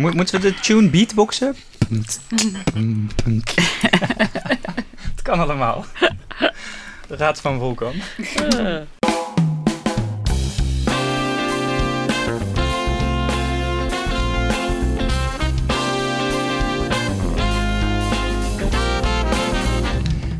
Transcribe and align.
Mo- 0.00 0.10
moeten 0.12 0.40
we 0.40 0.52
de 0.52 0.60
tune 0.60 0.88
beatboxen? 0.88 1.56
Het 5.10 5.22
kan 5.22 5.40
allemaal. 5.40 5.84
De 7.06 7.16
Raad 7.16 7.40
van 7.40 7.58
Vulkan. 7.58 7.92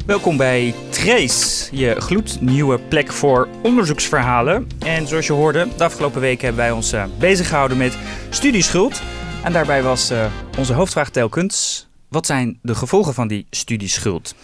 Welkom 0.06 0.36
bij 0.36 0.74
Trace, 0.90 1.68
je 1.76 1.94
gloednieuwe 1.98 2.78
plek 2.78 3.12
voor 3.12 3.48
onderzoeksverhalen. 3.62 4.68
En 4.78 5.06
zoals 5.06 5.26
je 5.26 5.32
hoorde, 5.32 5.68
de 5.76 5.84
afgelopen 5.84 6.20
weken 6.20 6.44
hebben 6.44 6.64
wij 6.64 6.72
ons 6.72 6.92
eh, 6.92 7.04
bezig 7.18 7.48
gehouden 7.48 7.76
met 7.76 7.98
studieschuld. 8.30 9.02
En 9.44 9.52
daarbij 9.52 9.82
was 9.82 10.10
eh, 10.10 10.26
onze 10.58 10.72
hoofdvraag 10.72 11.10
telkens, 11.10 11.86
wat 12.08 12.26
zijn 12.26 12.58
de 12.62 12.74
gevolgen 12.74 13.14
van 13.14 13.28
die 13.28 13.46
studieschuld? 13.50 14.34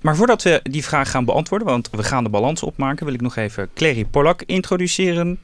Maar 0.00 0.16
voordat 0.16 0.42
we 0.42 0.60
die 0.62 0.84
vraag 0.84 1.10
gaan 1.10 1.24
beantwoorden, 1.24 1.68
want 1.68 1.88
we 1.90 2.02
gaan 2.02 2.24
de 2.24 2.30
balans 2.30 2.62
opmaken, 2.62 3.04
wil 3.04 3.14
ik 3.14 3.20
nog 3.20 3.36
even 3.36 3.68
Clary 3.74 4.04
Pollak 4.04 4.42
introduceren. 4.42 5.38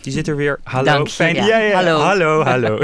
Die 0.00 0.12
zit 0.12 0.28
er 0.28 0.36
weer. 0.36 0.60
Hallo. 0.62 0.84
Dank 0.84 1.06
je, 1.06 1.12
Fijn. 1.12 1.34
ja. 1.34 1.70
Hallo. 1.72 1.98
Hallo, 2.00 2.42
hallo. 2.50 2.82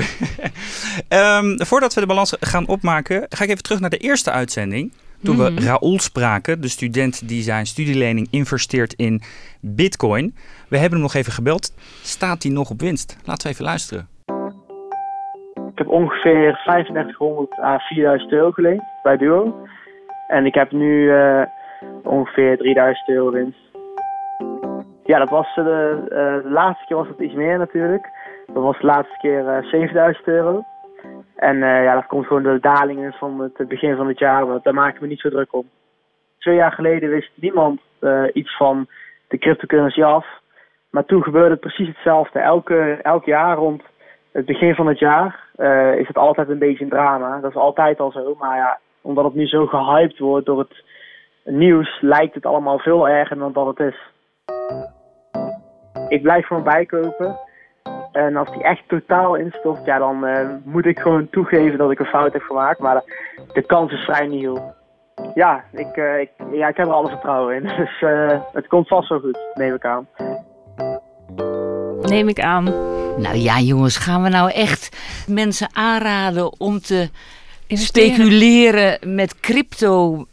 Ehm, 1.08 1.56
voordat 1.64 1.94
we 1.94 2.00
de 2.00 2.06
balans 2.06 2.32
gaan 2.40 2.66
opmaken, 2.66 3.26
ga 3.28 3.44
ik 3.44 3.50
even 3.50 3.62
terug 3.62 3.80
naar 3.80 3.90
de 3.90 3.96
eerste 3.98 4.30
uitzending. 4.30 4.92
Toen 5.22 5.36
Mhm. 5.36 5.54
we 5.54 5.60
Raoul 5.60 6.00
spraken, 6.00 6.60
de 6.60 6.68
student 6.68 7.28
die 7.28 7.42
zijn 7.42 7.66
studielening 7.66 8.26
investeert 8.30 8.94
in 8.94 9.22
Bitcoin. 9.60 10.34
We 10.68 10.76
hebben 10.78 10.92
hem 10.98 11.00
nog 11.06 11.14
even 11.14 11.32
gebeld. 11.32 11.72
Staat 12.02 12.42
hij 12.42 12.52
nog 12.52 12.70
op 12.70 12.80
winst? 12.80 13.16
Laten 13.24 13.46
we 13.46 13.52
even 13.52 13.64
luisteren. 13.64 14.08
Ik 15.74 15.80
heb 15.80 15.88
ongeveer 15.88 16.60
3500 16.64 17.58
à 17.58 17.78
4000 17.78 18.32
euro 18.32 18.50
geleend 18.50 18.82
bij 19.02 19.16
Duo. 19.16 19.66
En 20.28 20.46
ik 20.46 20.54
heb 20.54 20.70
nu 20.70 21.10
eh, 21.12 21.42
ongeveer 22.02 22.56
3000 22.58 23.08
euro 23.08 23.30
winst. 23.30 23.58
Ja, 25.04 25.18
dat 25.18 25.28
was 25.28 25.46
eh, 25.56 25.64
de, 25.64 26.06
eh, 26.08 26.42
de 26.42 26.50
laatste 26.50 26.86
keer 26.86 26.96
was 26.96 27.08
het 27.08 27.18
iets 27.18 27.34
meer 27.34 27.58
natuurlijk. 27.58 28.08
Dat 28.46 28.62
was 28.62 28.78
de 28.78 28.86
laatste 28.86 29.16
keer 29.18 29.48
eh 29.48 29.64
7000 29.64 30.26
euro. 30.26 30.62
En 31.36 31.62
eh, 31.62 31.84
ja, 31.84 31.94
dat 31.94 32.06
komt 32.06 32.26
gewoon 32.26 32.42
door 32.42 32.54
de 32.54 32.60
dalingen 32.60 33.12
van 33.12 33.50
het 33.54 33.68
begin 33.68 33.96
van 33.96 34.08
het 34.08 34.18
jaar. 34.18 34.46
Maar 34.46 34.58
daar 34.62 34.74
maken 34.74 35.00
we 35.00 35.06
niet 35.06 35.20
zo 35.20 35.30
druk 35.30 35.52
om. 35.54 35.68
Twee 36.38 36.54
jaar 36.54 36.72
geleden 36.72 37.10
wist 37.10 37.30
niemand 37.34 37.80
eh, 37.98 38.24
iets 38.32 38.56
van 38.56 38.86
de 39.28 39.38
cryptocurrency 39.38 40.02
af. 40.02 40.26
Maar 40.90 41.04
toen 41.04 41.22
gebeurde 41.22 41.50
het 41.50 41.60
precies 41.60 41.88
hetzelfde. 41.88 42.38
Elke, 42.38 42.98
elk 43.02 43.24
jaar 43.24 43.56
rond 43.56 43.82
het 44.34 44.46
begin 44.46 44.74
van 44.74 44.86
het 44.86 44.98
jaar 44.98 45.48
eh, 45.56 45.94
is 45.94 46.06
het 46.06 46.18
altijd 46.18 46.48
een 46.48 46.58
beetje 46.58 46.84
een 46.84 46.90
drama. 46.90 47.40
Dat 47.40 47.50
is 47.50 47.56
altijd 47.56 48.00
al 48.00 48.10
zo. 48.10 48.36
Maar 48.38 48.56
ja, 48.56 48.78
omdat 49.00 49.24
het 49.24 49.34
nu 49.34 49.46
zo 49.46 49.66
gehyped 49.66 50.18
wordt 50.18 50.46
door 50.46 50.58
het 50.58 50.84
nieuws, 51.44 52.00
lijkt 52.00 52.34
het 52.34 52.46
allemaal 52.46 52.78
veel 52.78 53.08
erger 53.08 53.38
dan 53.38 53.52
dat 53.52 53.66
het 53.66 53.78
is. 53.78 53.96
Ik 56.08 56.22
blijf 56.22 56.46
gewoon 56.46 56.62
bijkopen. 56.62 57.38
En 58.12 58.36
als 58.36 58.50
die 58.52 58.62
echt 58.62 58.82
totaal 58.88 59.34
instort, 59.34 59.84
ja, 59.84 59.98
dan 59.98 60.26
eh, 60.26 60.48
moet 60.64 60.86
ik 60.86 60.98
gewoon 60.98 61.30
toegeven 61.30 61.78
dat 61.78 61.90
ik 61.90 61.98
een 61.98 62.06
fout 62.06 62.32
heb 62.32 62.42
gemaakt. 62.42 62.78
Maar 62.78 63.02
de, 63.52 63.62
kans 63.62 63.92
is 63.92 64.04
vrij 64.04 64.26
nihil. 64.26 64.74
Ja, 65.34 65.64
ik, 65.72 65.96
eh, 65.96 66.20
ik, 66.20 66.30
ja, 66.52 66.68
ik 66.68 66.76
heb 66.76 66.86
er 66.86 66.92
alle 66.92 67.08
vertrouwen 67.08 67.54
in. 67.54 67.62
Dus 67.76 68.00
het 68.52 68.66
komt 68.66 68.88
vast 68.88 69.08
wel 69.08 69.20
goed, 69.20 69.38
neem 69.54 69.74
ik 69.74 69.84
aan. 69.84 70.06
Neem 72.00 72.28
ik 72.28 72.40
aan. 72.40 72.93
Nou 73.16 73.36
ja, 73.36 73.60
jongens, 73.60 73.96
gaan 73.96 74.22
we 74.22 74.28
nou 74.28 74.50
echt 74.50 74.96
mensen 75.26 75.68
aanraden 75.72 76.60
om 76.60 76.80
te 76.80 77.10
Investeren. 77.66 78.14
speculeren 78.14 79.14
met 79.14 79.40
crypto 79.40 80.26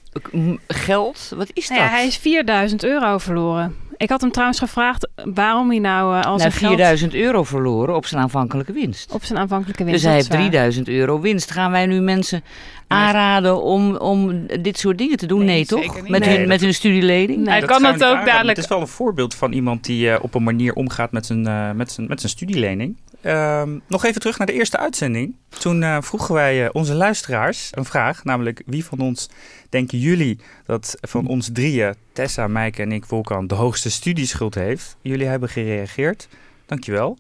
geld? 0.68 1.32
Wat 1.36 1.50
is 1.54 1.68
dat? 1.68 1.78
Nou 1.78 1.90
ja, 1.90 1.96
hij 1.96 2.08
is 2.08 2.18
4000 2.18 2.84
euro 2.84 3.18
verloren. 3.18 3.76
Ik 4.02 4.10
had 4.10 4.22
hem 4.22 4.32
trouwens 4.32 4.60
gevraagd 4.60 5.10
waarom 5.34 5.70
hij 5.70 5.80
nou 5.80 6.10
eh, 6.16 6.22
al 6.22 6.28
nou, 6.28 6.40
zijn 6.40 6.52
geld 6.52 6.74
4000 6.74 7.14
euro 7.14 7.44
verloren 7.44 7.96
op 7.96 8.06
zijn 8.06 8.22
aanvankelijke 8.22 8.74
winst. 8.74 9.12
op 9.12 9.24
zijn 9.24 9.40
aanvankelijke 9.40 9.84
winst. 9.84 10.02
Dus 10.02 10.12
hij 10.12 10.20
dat 10.20 10.28
heeft 10.30 10.40
is 10.40 10.40
waar. 10.40 10.50
3000 10.50 10.88
euro 10.88 11.20
winst. 11.20 11.52
Gaan 11.52 11.72
wij 11.72 11.86
nu 11.86 12.00
mensen 12.02 12.44
aanraden 12.88 13.62
om, 13.64 13.96
om 13.96 14.46
dit 14.62 14.78
soort 14.80 14.98
dingen 14.98 15.18
te 15.18 15.26
doen? 15.26 15.38
Nee, 15.38 15.48
Nee, 15.48 15.66
toch? 15.66 15.84
zeker 15.84 16.02
niet. 16.02 16.12
Met, 16.12 16.26
Nee, 16.26 16.38
hun, 16.38 16.48
met 16.48 16.62
hun 16.62 16.74
studielening? 16.74 17.38
Nee. 17.40 17.50
Hij 17.50 17.60
Dat 17.60 17.70
kan 17.70 17.82
niet 17.82 17.94
ook 17.96 18.02
aanraden. 18.10 18.26
dadelijk. 18.26 18.56
Het 18.58 18.66
is 18.66 18.72
wel 18.72 18.82
een 18.82 18.88
voorbeeld 18.88 19.36
van 19.36 19.52
iemand 19.52 19.84
die 19.86 20.12
eh, 20.12 20.24
op 20.24 20.34
een 20.36 20.44
manier 20.44 20.74
omgaat 20.74 21.12
met 21.12 21.26
zijn, 21.26 21.48
eh, 21.48 21.72
met 21.72 21.92
zijn, 21.92 22.08
met 22.08 22.20
zijn 22.20 22.32
studielening. 22.32 22.98
Ehm, 23.22 23.78
nog 23.88 24.06
even 24.06 24.20
terug 24.22 24.38
naar 24.38 24.48
de 24.48 24.54
eerste 24.54 24.78
uitzending. 24.78 25.36
Toen 25.60 25.84
eh, 25.84 25.98
vroegen 26.02 26.34
wij 26.36 26.64
eh, 26.66 26.70
onze 26.72 26.94
luisteraars 26.94 27.68
een 27.72 27.86
vraag. 27.86 28.24
Namelijk, 28.24 28.62
wie 28.66 28.86
van 28.86 29.00
ons 29.00 29.30
denken 29.70 29.98
jullie 30.00 30.40
dat 30.66 30.98
van 31.02 31.28
ons 31.28 31.50
drieën, 31.54 31.96
Tessa, 32.14 32.48
Mijke 32.48 32.82
en 32.82 32.92
ik, 32.92 33.06
Volkan, 33.06 33.48
de 33.48 33.56
hoogste 33.56 33.92
studieschuld 33.92 34.56
heeft? 34.56 34.96
Jullie 35.02 35.28
hebben 35.28 35.50
gereageerd. 35.50 36.28
Dankjewel. 36.66 37.18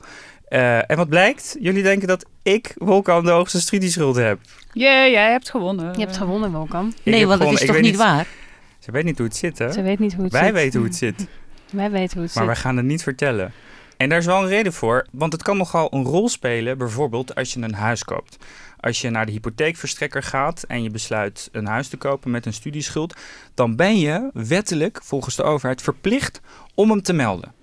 Eh 0.47 0.89
en 0.91 0.97
wat 0.97 1.09
blijkt? 1.09 1.55
Jullie 1.59 1.83
denken 1.83 2.07
dat 2.07 2.25
ik, 2.43 2.73
Volkan, 2.77 3.25
de 3.25 3.31
hoogste 3.31 3.61
studieschuld 3.61 4.15
heb. 4.15 4.39
Jee, 4.73 5.11
jij 5.11 5.31
hebt 5.31 5.49
gewonnen. 5.49 5.93
Je 5.93 5.99
hebt 6.05 6.17
gewonnen, 6.17 6.51
Wolkan. 6.51 6.93
Ik 7.03 7.11
Nee, 7.11 7.27
want 7.27 7.39
het 7.39 7.49
gewonnen. 7.49 7.53
is 7.61 7.61
Ik 7.61 7.67
toch 7.67 7.81
niet 7.81 7.95
waar? 7.95 8.27
Ze 8.79 8.91
weet 8.91 9.03
niet 9.03 9.17
hoe 9.17 9.27
het 9.27 9.35
zit, 9.35 9.57
hè? 9.57 9.71
Ze 9.71 9.81
weet 9.81 9.99
niet 9.99 10.13
hoe 10.13 10.23
het 10.23 10.33
Wij 10.33 10.43
zit. 10.43 10.53
weten 10.53 10.79
hoe 10.79 10.87
het 10.87 10.97
zit. 10.97 11.27
Wij 11.71 11.91
weten 11.91 12.13
hoe 12.17 12.23
het 12.25 12.35
Maar 12.35 12.43
zit. 12.43 12.53
wij 12.53 12.55
gaan 12.55 12.77
het 12.77 12.85
niet 12.85 13.03
vertellen. 13.03 13.51
En 14.01 14.09
daar 14.09 14.17
is 14.17 14.25
wel 14.25 14.41
een 14.41 14.47
reden 14.47 14.73
voor, 14.73 15.05
want 15.11 15.33
het 15.33 15.43
kan 15.43 15.57
nogal 15.57 15.87
een 15.93 16.03
rol 16.03 16.29
spelen, 16.29 16.77
bijvoorbeeld 16.77 17.35
als 17.35 17.53
je 17.53 17.61
een 17.61 17.73
huis 17.73 18.03
koopt. 18.03 18.37
Als 18.79 19.01
je 19.01 19.09
naar 19.09 19.25
de 19.25 19.31
hypotheekverstrekker 19.31 20.23
gaat 20.23 20.63
en 20.63 20.83
je 20.83 20.89
besluit 20.89 21.49
een 21.51 21.65
huis 21.65 21.87
te 21.87 21.97
kopen 21.97 22.31
met 22.31 22.45
een 22.45 22.53
studieschuld, 22.53 23.15
dan 23.53 23.75
ben 23.75 23.99
je 23.99 24.29
wettelijk 24.33 24.99
volgens 25.03 25.35
de 25.35 25.43
overheid 25.43 25.81
verplicht 25.81 26.41
om 26.75 26.89
hem 26.89 27.01
te 27.01 27.13
melden. 27.13 27.53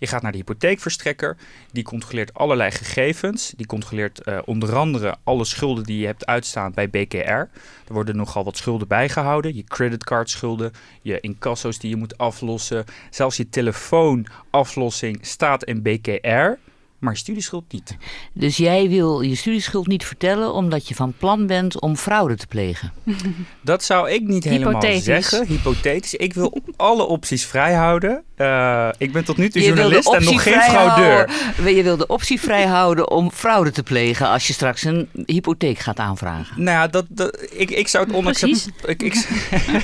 Je 0.00 0.06
gaat 0.06 0.22
naar 0.22 0.32
de 0.32 0.38
hypotheekverstrekker, 0.38 1.36
die 1.72 1.82
controleert 1.82 2.34
allerlei 2.34 2.70
gegevens. 2.70 3.52
Die 3.56 3.66
controleert 3.66 4.20
eh, 4.20 4.38
onder 4.44 4.76
andere 4.76 5.16
alle 5.24 5.44
schulden 5.44 5.84
die 5.84 5.98
je 5.98 6.06
hebt 6.06 6.26
uitstaan 6.26 6.72
bij 6.72 6.90
BKR. 6.90 7.16
Er 7.16 7.48
worden 7.86 8.16
nogal 8.16 8.44
wat 8.44 8.56
schulden 8.56 8.88
bijgehouden. 8.88 9.54
Je 9.54 9.64
creditcardschulden, 9.64 10.72
je 11.02 11.20
incasso's 11.20 11.78
die 11.78 11.90
je 11.90 11.96
moet 11.96 12.18
aflossen. 12.18 12.84
Zelfs 13.10 13.36
je 13.36 13.48
telefoonaflossing 13.48 15.18
staat 15.26 15.64
in 15.64 15.82
BKR, 15.82 16.58
maar 17.00 17.16
studieschuld 17.16 17.72
niet. 17.72 17.96
Dus 18.32 18.56
jij 18.56 18.88
wil 18.88 19.20
je 19.20 19.34
studieschuld 19.34 19.86
niet 19.86 20.04
vertellen 20.04 20.52
omdat 20.52 20.88
je 20.88 20.94
van 20.94 21.14
plan 21.18 21.46
bent 21.46 21.80
om 21.80 21.96
fraude 21.96 22.36
te 22.36 22.46
plegen. 22.46 22.92
Dat 23.62 23.84
zou 23.84 24.10
ik 24.10 24.22
niet 24.22 24.44
helemaal 24.44 24.72
Hypothetisch. 24.72 25.04
zeggen. 25.04 25.46
Hypothetisch. 25.46 26.14
Ik 26.14 26.34
wil 26.34 26.58
alle 26.76 27.02
opties 27.02 27.46
vrijhouden. 27.46 28.22
Eh, 28.36 28.88
ik 28.98 29.12
ben 29.12 29.24
tot 29.24 29.36
nu 29.36 29.48
toe 29.48 29.60
Je 29.60 29.66
journalist 29.66 30.14
en 30.14 30.24
nog 30.24 30.42
geen 30.42 30.60
fraudeur. 30.60 31.30
Je 31.74 31.82
wil 31.82 31.96
de 31.96 32.06
optie 32.06 32.40
vrijhouden 32.40 33.10
om 33.10 33.30
fraude 33.30 33.70
te 33.70 33.82
plegen 33.82 34.28
als 34.28 34.46
je 34.46 34.52
straks 34.52 34.84
een 34.84 35.08
hypotheek 35.26 35.78
gaat 35.78 35.98
aanvragen. 35.98 36.62
Nou 36.62 36.78
ja, 36.78 36.86
dat, 36.86 37.06
dat, 37.08 37.46
ik, 37.50 37.70
ik, 37.70 37.88
zou 37.88 38.06
het 38.06 38.14
onacceptabel, 38.14 38.90
ik, 38.90 39.02
ik, 39.02 39.14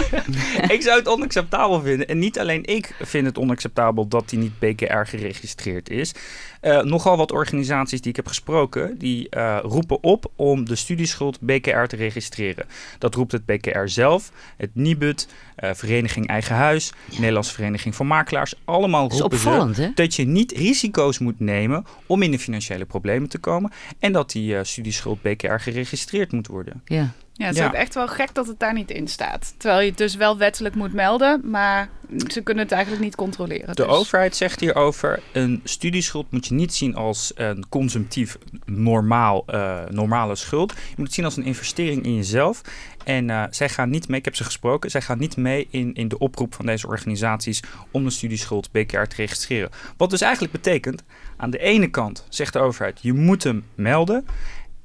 ik 0.77 0.83
zou 0.83 0.99
het 0.99 1.09
onacceptabel 1.09 1.81
vinden. 1.81 2.09
En 2.09 2.19
niet 2.19 2.39
alleen 2.39 2.65
ik 2.65 2.95
vind 3.01 3.27
het 3.27 3.39
onacceptabel 3.39 4.09
dat 4.09 4.29
die 4.29 4.39
niet 4.39 4.59
BKR 4.59 5.05
geregistreerd 5.05 5.91
is. 5.91 6.15
Eh, 6.61 6.81
nogal 7.07 7.27
wat 7.27 7.37
organisaties 7.37 8.01
die 8.01 8.11
ik 8.11 8.17
heb 8.17 8.27
gesproken, 8.27 8.99
die 8.99 9.29
eh, 9.29 9.59
roepen 9.63 10.03
op 10.03 10.31
om 10.37 10.65
de 10.65 10.77
studieschuld 10.77 11.41
BKR 11.41 11.85
te 11.85 11.97
registreren. 11.97 12.67
Dat 12.99 13.15
roept 13.15 13.33
het 13.33 13.47
BKR 13.47 13.87
zelf, 13.89 14.33
het 14.57 14.71
NIBUD, 14.75 15.29
eh, 15.57 15.71
Vereniging 15.75 16.27
Eigen 16.27 16.55
Huis, 16.55 16.93
Nederlandse 17.11 17.53
Vereniging 17.55 17.95
van 17.95 18.07
Makelaars. 18.07 18.55
Allemaal 18.65 19.09
Dat 19.09 19.19
roepen 19.19 19.39
opvallend, 19.39 19.97
dat 19.97 20.15
je 20.15 20.25
niet 20.25 20.53
risico's 20.53 21.19
moet 21.19 21.41
nemen 21.41 21.85
om 22.07 22.23
in 22.23 22.31
de 22.31 22.39
financiële 22.39 22.85
problemen 22.85 23.29
te 23.29 23.39
komen. 23.39 23.73
En 23.99 24.13
dat 24.13 24.31
die 24.31 24.57
eh, 24.57 24.65
studieschuld 24.65 25.23
BKR 25.23 25.59
geregistreerd 25.59 26.33
moet 26.33 26.47
worden. 26.47 26.83
Ja. 26.85 27.13
Ja, 27.37 27.47
het 27.47 27.55
is 27.55 27.61
Ja. 27.61 27.67
ook 27.67 27.73
echt 27.75 27.95
wel 27.95 28.09
gek 28.09 28.35
dat 28.35 28.47
het 28.47 28.59
daar 28.59 28.73
niet 28.73 28.91
in 28.91 29.09
staat. 29.09 29.55
Terwijl 29.57 29.81
je 29.81 29.89
het 29.89 29.99
dus 29.99 30.15
wel 30.15 30.39
wettelijk 30.39 30.75
moet 30.75 30.93
melden, 30.93 31.41
maar 31.51 31.89
ze 32.27 32.41
kunnen 32.41 32.63
het 32.65 32.73
eigenlijk 32.73 33.03
niet 33.03 33.15
controleren. 33.15 33.67
De 33.67 33.83
dus. 33.83 33.87
overheid 33.87 34.37
zegt 34.37 34.61
hierover: 34.61 35.23
een 35.33 35.61
studieschuld 35.65 36.31
moet 36.31 36.47
je 36.47 36.55
niet 36.55 36.75
zien 36.75 36.95
als 36.95 37.33
een 37.35 37.65
consumptief 37.69 38.39
normaal, 38.65 39.43
eh, 39.47 39.79
normale 39.91 40.35
schuld. 40.37 40.73
Je 40.73 40.95
moet 40.97 41.07
het 41.07 41.15
zien 41.15 41.25
als 41.25 41.37
een 41.37 41.45
investering 41.45 42.05
in 42.05 42.15
jezelf. 42.15 42.61
En 43.05 43.31
eh, 43.31 43.45
zij 43.51 43.69
gaan 43.69 43.91
niet 43.91 44.09
mee, 44.09 44.19
ik 44.19 44.25
heb 44.25 44.37
ze 44.37 44.45
gesproken, 44.45 44.91
zij 44.91 45.01
gaan 45.01 45.19
niet 45.19 45.37
mee 45.37 45.67
in, 45.71 45.95
in 45.95 46.09
de 46.09 46.19
oproep 46.19 46.55
van 46.55 46.67
deze 46.67 46.87
organisaties 46.87 47.63
om 47.91 48.05
de 48.05 48.11
studieschuld 48.11 48.71
BKR 48.73 49.03
te 49.03 49.17
registreren. 49.17 49.71
Wat 49.97 50.11
dus 50.11 50.21
eigenlijk 50.21 50.53
betekent, 50.53 51.03
aan 51.37 51.51
de 51.51 51.59
ene 51.59 51.91
kant 51.91 52.27
zegt 52.29 52.53
de 52.53 52.59
overheid, 52.59 52.99
je 53.03 53.13
moet 53.13 53.43
hem 53.43 53.65
melden. 53.75 54.27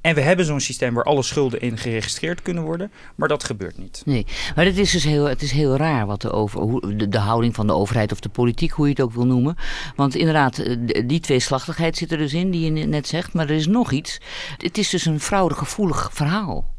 En 0.02 0.16
we 0.16 0.22
hebben 0.22 0.46
zo'n 0.46 0.60
systeem 0.60 0.94
waar 0.94 1.04
alle 1.04 1.24
schulden 1.24 1.62
in 1.62 1.78
geregistreerd 1.78 2.42
kunnen 2.42 2.64
worden, 2.64 2.92
maar 3.16 3.28
dat 3.28 3.44
gebeurt 3.44 3.78
niet. 3.78 4.02
Nee, 4.06 4.26
maar 4.56 4.66
het 4.66 4.78
is 4.78 4.92
dus 4.92 5.04
heel, 5.04 5.26
het 5.26 5.42
is 5.42 5.52
heel 5.52 5.76
raar 5.76 6.06
wat 6.06 6.22
de, 6.22 6.32
over, 6.32 6.60
hoe, 6.60 6.96
de, 6.96 7.10
de 7.10 7.18
houding 7.18 7.56
van 7.56 7.68
de 7.68 7.74
overheid 7.74 8.12
of 8.12 8.20
de 8.20 8.30
politiek, 8.30 8.72
hoe 8.72 8.86
je 8.86 8.92
het 8.92 9.02
ook 9.02 9.14
wil 9.14 9.26
noemen. 9.26 9.56
Want 9.96 10.16
inderdaad, 10.16 10.58
eh, 10.58 10.78
die 11.06 11.20
tweeslachtigheid 11.20 11.98
zit 11.98 12.12
er 12.12 12.18
dus 12.18 12.34
in, 12.34 12.52
die 12.52 12.74
je 12.74 12.86
net 12.86 13.08
zegt. 13.08 13.34
Maar 13.34 13.50
er 13.50 13.56
is 13.56 13.68
nog 13.68 13.92
iets. 13.92 14.20
Het 14.58 14.78
is 14.78 14.90
dus 14.90 15.06
een 15.06 15.20
fraudegevoelig 15.20 16.10
verhaal. 16.14 16.70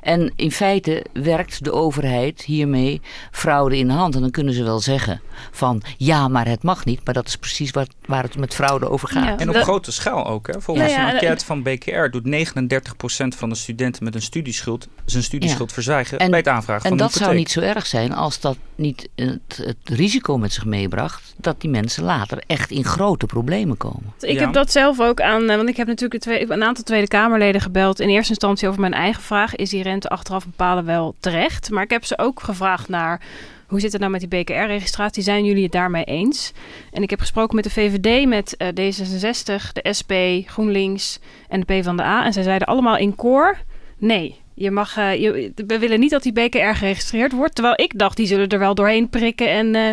En 0.00 0.32
in 0.36 0.52
feite 0.52 1.04
werkt 1.12 1.64
de 1.64 1.72
overheid 1.72 2.42
hiermee 2.42 3.00
fraude 3.30 3.76
in 3.78 3.86
de 3.86 3.92
hand. 3.92 4.14
En 4.14 4.20
dan 4.20 4.30
kunnen 4.30 4.54
ze 4.54 4.62
wel 4.62 4.80
zeggen 4.80 5.20
van 5.50 5.82
ja, 5.96 6.28
maar 6.28 6.46
het 6.48 6.62
mag 6.62 6.84
niet. 6.84 7.00
Maar 7.04 7.14
dat 7.14 7.26
is 7.26 7.36
precies 7.36 7.70
waar, 7.70 7.86
waar 8.06 8.22
het 8.22 8.36
met 8.36 8.54
fraude 8.54 8.88
over 8.90 9.08
gaat. 9.08 9.24
Ja. 9.24 9.38
En 9.38 9.48
op 9.48 9.54
Dat- 9.54 9.62
grote 9.62 9.92
schaal 9.92 10.26
ook. 10.26 10.46
Hè. 10.46 10.60
Volgens 10.60 10.90
Ja, 10.90 10.92
ja, 10.98 11.06
een 11.06 11.12
dat- 11.12 11.22
enquête 11.22 11.44
van 11.44 11.62
BKR 11.62 12.08
doet 12.10 12.24
39% 12.24 13.34
van 13.36 13.48
de 13.48 13.54
studenten 13.54 14.04
met 14.04 14.14
een 14.14 14.22
studieschuld 14.22 14.88
zijn 15.04 15.22
studieschuld 15.22 15.68
Ja. 15.68 15.74
verzwijgen 15.74 16.18
En- 16.18 16.30
bij 16.30 16.38
het 16.38 16.48
aanvragen 16.48 16.82
En 16.82 16.88
van 16.88 16.98
dat 16.98 17.06
een 17.06 17.12
zou 17.12 17.30
hypotheek. 17.30 17.56
niet 17.56 17.64
zo 17.64 17.74
erg 17.76 17.86
zijn 17.86 18.12
als 18.14 18.40
dat 18.40 18.56
niet 18.78 19.08
het, 19.14 19.60
het 19.62 19.76
risico 19.84 20.38
met 20.38 20.52
zich 20.52 20.64
meebracht 20.64 21.34
dat 21.36 21.60
die 21.60 21.70
mensen 21.70 22.04
later 22.04 22.42
echt 22.46 22.70
in 22.70 22.84
grote 22.84 23.26
problemen 23.26 23.76
komen. 23.76 24.12
Ik 24.20 24.32
Ja. 24.38 24.40
heb 24.40 24.52
dat 24.52 24.72
zelf 24.72 25.00
ook 25.00 25.20
aan, 25.20 25.50
eh, 25.50 25.56
want 25.56 25.68
ik 25.68 25.76
heb 25.76 25.86
natuurlijk 25.86 26.24
de 26.24 26.30
twee, 26.30 26.50
een 26.50 26.62
aantal 26.62 26.84
Tweede 26.84 27.08
Kamerleden 27.08 27.60
gebeld. 27.60 28.00
In 28.00 28.08
eerste 28.08 28.30
instantie 28.30 28.68
over 28.68 28.80
mijn 28.80 28.92
eigen 28.94 29.22
vraag: 29.22 29.56
is 29.56 29.70
die 29.70 29.82
rente 29.82 30.08
achteraf 30.08 30.44
bepalen 30.44 30.84
wel 30.84 31.14
terecht? 31.20 31.70
Maar 31.70 31.82
ik 31.82 31.90
heb 31.90 32.04
ze 32.04 32.18
ook 32.18 32.40
gevraagd 32.42 32.88
naar. 32.88 33.20
Hoe 33.66 33.80
zit 33.80 33.92
het 33.92 34.00
nou 34.00 34.12
met 34.12 34.20
die 34.20 34.28
BKR-registratie? 34.42 35.22
Zijn 35.22 35.44
jullie 35.44 35.62
het 35.62 35.72
daarmee 35.72 36.04
eens? 36.04 36.52
En 36.92 37.02
ik 37.02 37.10
heb 37.10 37.20
gesproken 37.20 37.54
met 37.54 37.64
de 37.64 37.70
VVD, 37.70 38.26
met 38.26 38.56
eh, 38.56 38.68
D66, 38.68 39.72
de 39.72 39.92
SP, 39.98 40.12
GroenLinks 40.46 41.18
en 41.48 41.60
de 41.60 41.66
PvdA. 41.66 42.24
En 42.24 42.32
zij 42.32 42.42
zeiden 42.42 42.66
allemaal 42.68 42.96
in 42.96 43.14
koor: 43.14 43.58
nee. 43.98 44.40
Je 44.58 44.70
mag, 44.70 44.96
eh, 44.96 45.20
je, 45.20 45.52
we 45.66 45.78
willen 45.78 46.00
niet 46.00 46.10
dat 46.10 46.22
die 46.22 46.32
BKR 46.32 46.58
geregistreerd 46.74 47.32
wordt. 47.32 47.54
Terwijl 47.54 47.74
ik 47.80 47.98
dacht, 47.98 48.16
die 48.16 48.26
zullen 48.26 48.48
er 48.48 48.58
wel 48.58 48.74
doorheen 48.74 49.08
prikken 49.08 49.50
en 49.50 49.74
eh, 49.74 49.90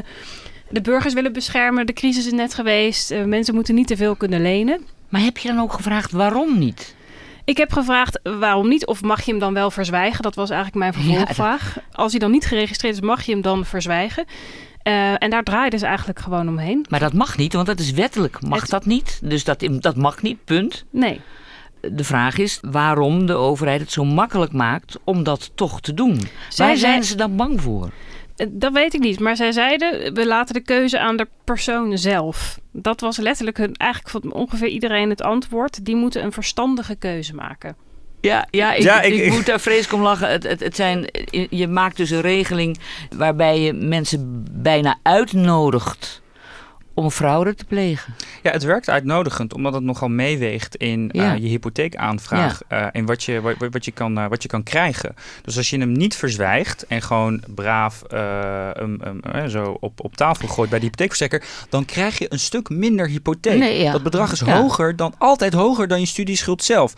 de 0.69 0.81
burgers 0.81 1.13
willen 1.13 1.33
beschermen. 1.33 1.85
De 1.85 1.94
crisis 1.94 2.25
is 2.25 2.31
net 2.31 2.53
geweest. 2.53 3.12
eh, 3.12 3.23
mensen 3.23 3.56
moeten 3.56 3.75
niet 3.75 3.88
te 3.88 3.97
veel 3.97 4.15
kunnen 4.15 4.41
lenen. 4.41 4.81
Maar 5.09 5.21
heb 5.21 5.38
je 5.38 5.47
dan 5.47 5.59
ook 5.59 5.73
gevraagd 5.73 6.12
waarom 6.12 6.59
niet? 6.59 6.95
Ik 7.45 7.57
heb 7.57 7.71
gevraagd 7.71 8.19
waarom 8.23 8.67
niet, 8.67 8.85
of 8.85 9.01
mag 9.01 9.21
je 9.25 9.31
hem 9.31 9.39
dan 9.39 9.53
wel 9.53 9.71
verzwijgen? 9.71 10.21
Dat 10.21 10.35
was 10.35 10.50
eigenlijk 10.50 10.79
mijn 10.79 10.94
vervolgvraag. 10.94 11.77
Als 11.91 12.12
hij 12.12 12.19
dan 12.19 12.31
niet 12.31 12.45
geregistreerd 12.45 12.94
is, 12.95 13.01
mag 13.01 13.23
je 13.23 13.31
hem 13.31 13.41
dan 13.41 13.65
verzwijgen? 13.65 14.25
En 15.19 15.29
daar 15.29 15.44
draaiden 15.44 15.79
ze 15.79 15.85
eigenlijk 15.85 16.19
gewoon 16.19 16.47
omheen. 16.47 16.85
Maar 16.89 17.00
dat 17.00 17.13
mag 17.13 17.38
niet, 17.38 17.53
want 17.53 17.67
dat 17.67 17.79
is 17.79 17.91
wettelijk. 17.91 18.41
Mag 18.41 18.62
Het- 18.62 18.69
dat 18.69 18.85
niet? 18.85 19.19
Dus 19.23 19.44
dat, 19.44 19.67
dat 19.79 19.95
mag 19.95 20.21
niet, 20.21 20.44
punt. 20.45 20.85
Nee. 20.89 21.21
De 21.92 22.04
vraag 22.04 22.38
is 22.38 22.60
waarom 22.62 23.26
de 23.26 23.34
overheid 23.34 23.82
het 23.82 23.92
zo 23.92 24.04
makkelijk 24.06 24.52
maakt 24.54 24.98
om 25.04 25.24
dat 25.24 25.52
toch 25.56 25.82
te 25.82 25.94
doen. 25.94 26.20
Zij 26.50 26.68
Waar 26.68 26.78
zijn 26.78 27.04
ze 27.04 27.16
dan 27.16 27.36
bang 27.36 27.62
voor? 27.62 27.90
Eh, 28.36 28.48
Dat 28.52 28.74
weet 28.74 28.94
ik 28.94 29.00
niet. 29.02 29.20
Maar 29.20 29.36
zij 29.36 29.52
zeiden, 29.52 30.14
we 30.14 30.26
laten 30.28 30.54
de 30.54 30.62
keuze 30.62 31.00
aan 31.00 31.18
de 31.18 31.28
persoon 31.44 31.98
zelf. 31.98 32.60
Dat 32.72 33.00
was 33.02 33.18
letterlijk 33.18 33.58
hun, 33.58 33.74
eigenlijk 33.76 34.12
van 34.24 34.32
ongeveer 34.34 34.68
iedereen 34.68 35.10
het 35.10 35.22
antwoord. 35.22 35.86
Die 35.86 35.96
moeten 35.96 36.24
een 36.24 36.32
verstandige 36.32 36.96
keuze 36.96 37.36
maken. 37.36 37.76
Ja, 38.22 38.48
ja, 38.52 38.74
ik, 38.74 38.84
Ja, 38.84 39.02
ik, 39.02 39.14
ik- 39.14 39.32
moet 39.34 39.46
daar 39.46 39.60
vreselijk 39.60 39.94
om 39.94 40.02
lachen. 40.02 40.30
Het, 40.30 40.44
het, 40.44 40.60
het 40.60 40.76
zijn, 40.76 41.08
je 41.50 41.68
maakt 41.68 41.98
dus 41.98 42.10
een 42.10 42.22
regeling 42.22 42.78
waarbij 43.18 43.60
je 43.62 43.74
mensen 43.74 44.46
bijna 44.52 44.96
uitnodigt 45.04 46.22
om 46.95 47.09
fraude 47.12 47.56
te 47.56 47.65
plegen. 47.65 48.13
Ja, 48.44 48.51
het 48.51 48.63
werkt 48.63 48.89
uitnodigend, 48.89 49.53
omdat 49.53 49.74
het 49.74 49.83
nogal 49.83 50.09
meeweegt 50.09 50.75
in 50.75 51.12
eh, 51.12 51.21
Ja. 51.21 51.33
je 51.33 51.47
hypotheekaanvraag 51.47 52.62
eh, 52.68 52.88
en 52.92 53.06
wat 53.06 53.24
je, 53.24 53.42
wat, 53.42 53.56
wat, 53.71 53.86
je 53.86 53.92
kan, 53.92 54.18
eh, 54.18 54.27
wat 54.27 54.42
je 54.44 54.47
kan 54.50 54.63
krijgen. 54.63 55.15
Dus 55.44 55.57
als 55.57 55.69
je 55.69 55.77
hem 55.80 55.92
niet 55.92 56.15
verzwijgt 56.15 56.88
en 56.88 57.01
gewoon 57.01 57.44
braaf 57.56 58.01
eh, 58.03 58.69
eh, 58.69 59.45
zo 59.47 59.77
op, 59.80 60.03
op 60.03 60.15
tafel 60.15 60.47
gooit 60.47 60.69
bij 60.69 60.80
de 60.80 60.86
hypotheekverstrekker, 60.86 61.44
dan 61.69 61.86
krijg 61.86 62.18
je 62.18 62.25
een 62.33 62.39
stuk 62.39 62.69
minder 62.69 63.07
hypotheek. 63.07 63.57
Nee, 63.59 63.83
ja. 63.83 63.91
Dat 63.91 64.03
bedrag 64.03 64.31
is 64.31 64.39
Ja. 64.39 64.57
hoger 64.62 64.95
dan, 64.95 65.13
altijd 65.18 65.53
hoger 65.53 65.88
dan 65.88 66.00
je 66.00 66.06
studieschuld 66.06 66.63
zelf. 66.63 66.94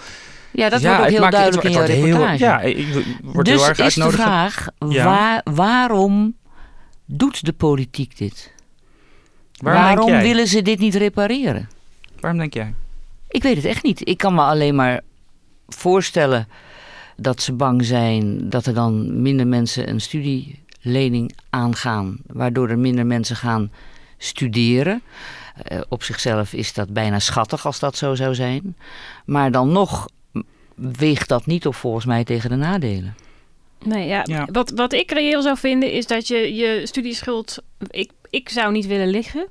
Ja, 0.51 0.69
dat 0.69 0.81
Ja, 0.81 0.87
wordt 0.87 0.99
ook 0.99 1.05
het 1.05 1.13
heel 1.13 1.21
maakt- 1.21 1.33
het 1.33 1.41
duidelijk 1.53 1.67
in 1.67 1.73
wordt 1.73 1.89
heel- 1.93 2.05
reportage. 2.05 2.43
Ja, 2.43 2.59
ik- 2.61 2.77
ik 2.77 3.17
word 3.23 3.45
dus 3.45 3.55
heel 3.59 3.67
erg 3.69 3.79
is 3.79 3.93
de 3.93 4.11
vraag, 4.11 4.67
Ja. 4.89 5.03
waar, 5.05 5.41
waarom 5.53 6.35
doet 7.05 7.45
de 7.45 7.53
politiek 7.53 8.17
dit? 8.17 8.55
Waarom, 9.57 9.83
denk 9.83 9.95
waarom 9.95 10.13
jij? 10.13 10.21
willen 10.21 10.47
ze 10.47 10.61
dit 10.61 10.79
niet 10.79 10.95
repareren? 10.95 11.69
Waarom 12.19 12.39
denk 12.39 12.53
jij? 12.53 12.73
Ik 13.27 13.43
weet 13.43 13.55
het 13.55 13.65
echt 13.65 13.83
niet. 13.83 14.07
Ik 14.07 14.17
kan 14.17 14.33
me 14.33 14.41
alleen 14.41 14.75
maar 14.75 15.01
voorstellen 15.67 16.47
dat 17.15 17.41
ze 17.41 17.53
bang 17.53 17.85
zijn 17.85 18.49
dat 18.49 18.65
er 18.65 18.73
dan 18.73 19.21
minder 19.21 19.47
mensen 19.47 19.89
een 19.89 20.01
studielening 20.01 21.35
aangaan, 21.49 22.17
waardoor 22.27 22.69
er 22.69 22.79
minder 22.79 23.05
mensen 23.05 23.35
gaan 23.35 23.71
studeren. 24.17 25.01
Eh, 25.63 25.81
op 25.89 26.03
zichzelf 26.03 26.53
is 26.53 26.73
dat 26.73 26.93
bijna 26.93 27.19
schattig 27.19 27.65
als 27.65 27.79
dat 27.79 27.97
zo 27.97 28.15
zou 28.15 28.35
zijn. 28.35 28.75
Maar 29.25 29.51
dan 29.51 29.71
nog 29.71 30.09
weegt 30.75 31.27
dat 31.27 31.45
niet 31.45 31.67
op 31.67 31.75
volgens 31.75 32.05
mij 32.05 32.23
tegen 32.23 32.49
de 32.49 32.55
nadelen. 32.55 33.15
Nee, 33.83 34.07
ja. 34.07 34.21
Ja. 34.23 34.47
Wat, 34.51 34.69
wat 34.69 34.93
ik 34.93 35.11
reëel 35.11 35.41
zou 35.41 35.57
vinden 35.57 35.91
is 35.91 36.07
dat 36.07 36.27
je 36.27 36.55
je 36.55 36.81
studieschuld... 36.83 37.57
Ik, 37.89 38.11
ik 38.29 38.49
zou 38.49 38.71
niet 38.71 38.87
willen 38.87 39.07
liggen. 39.09 39.47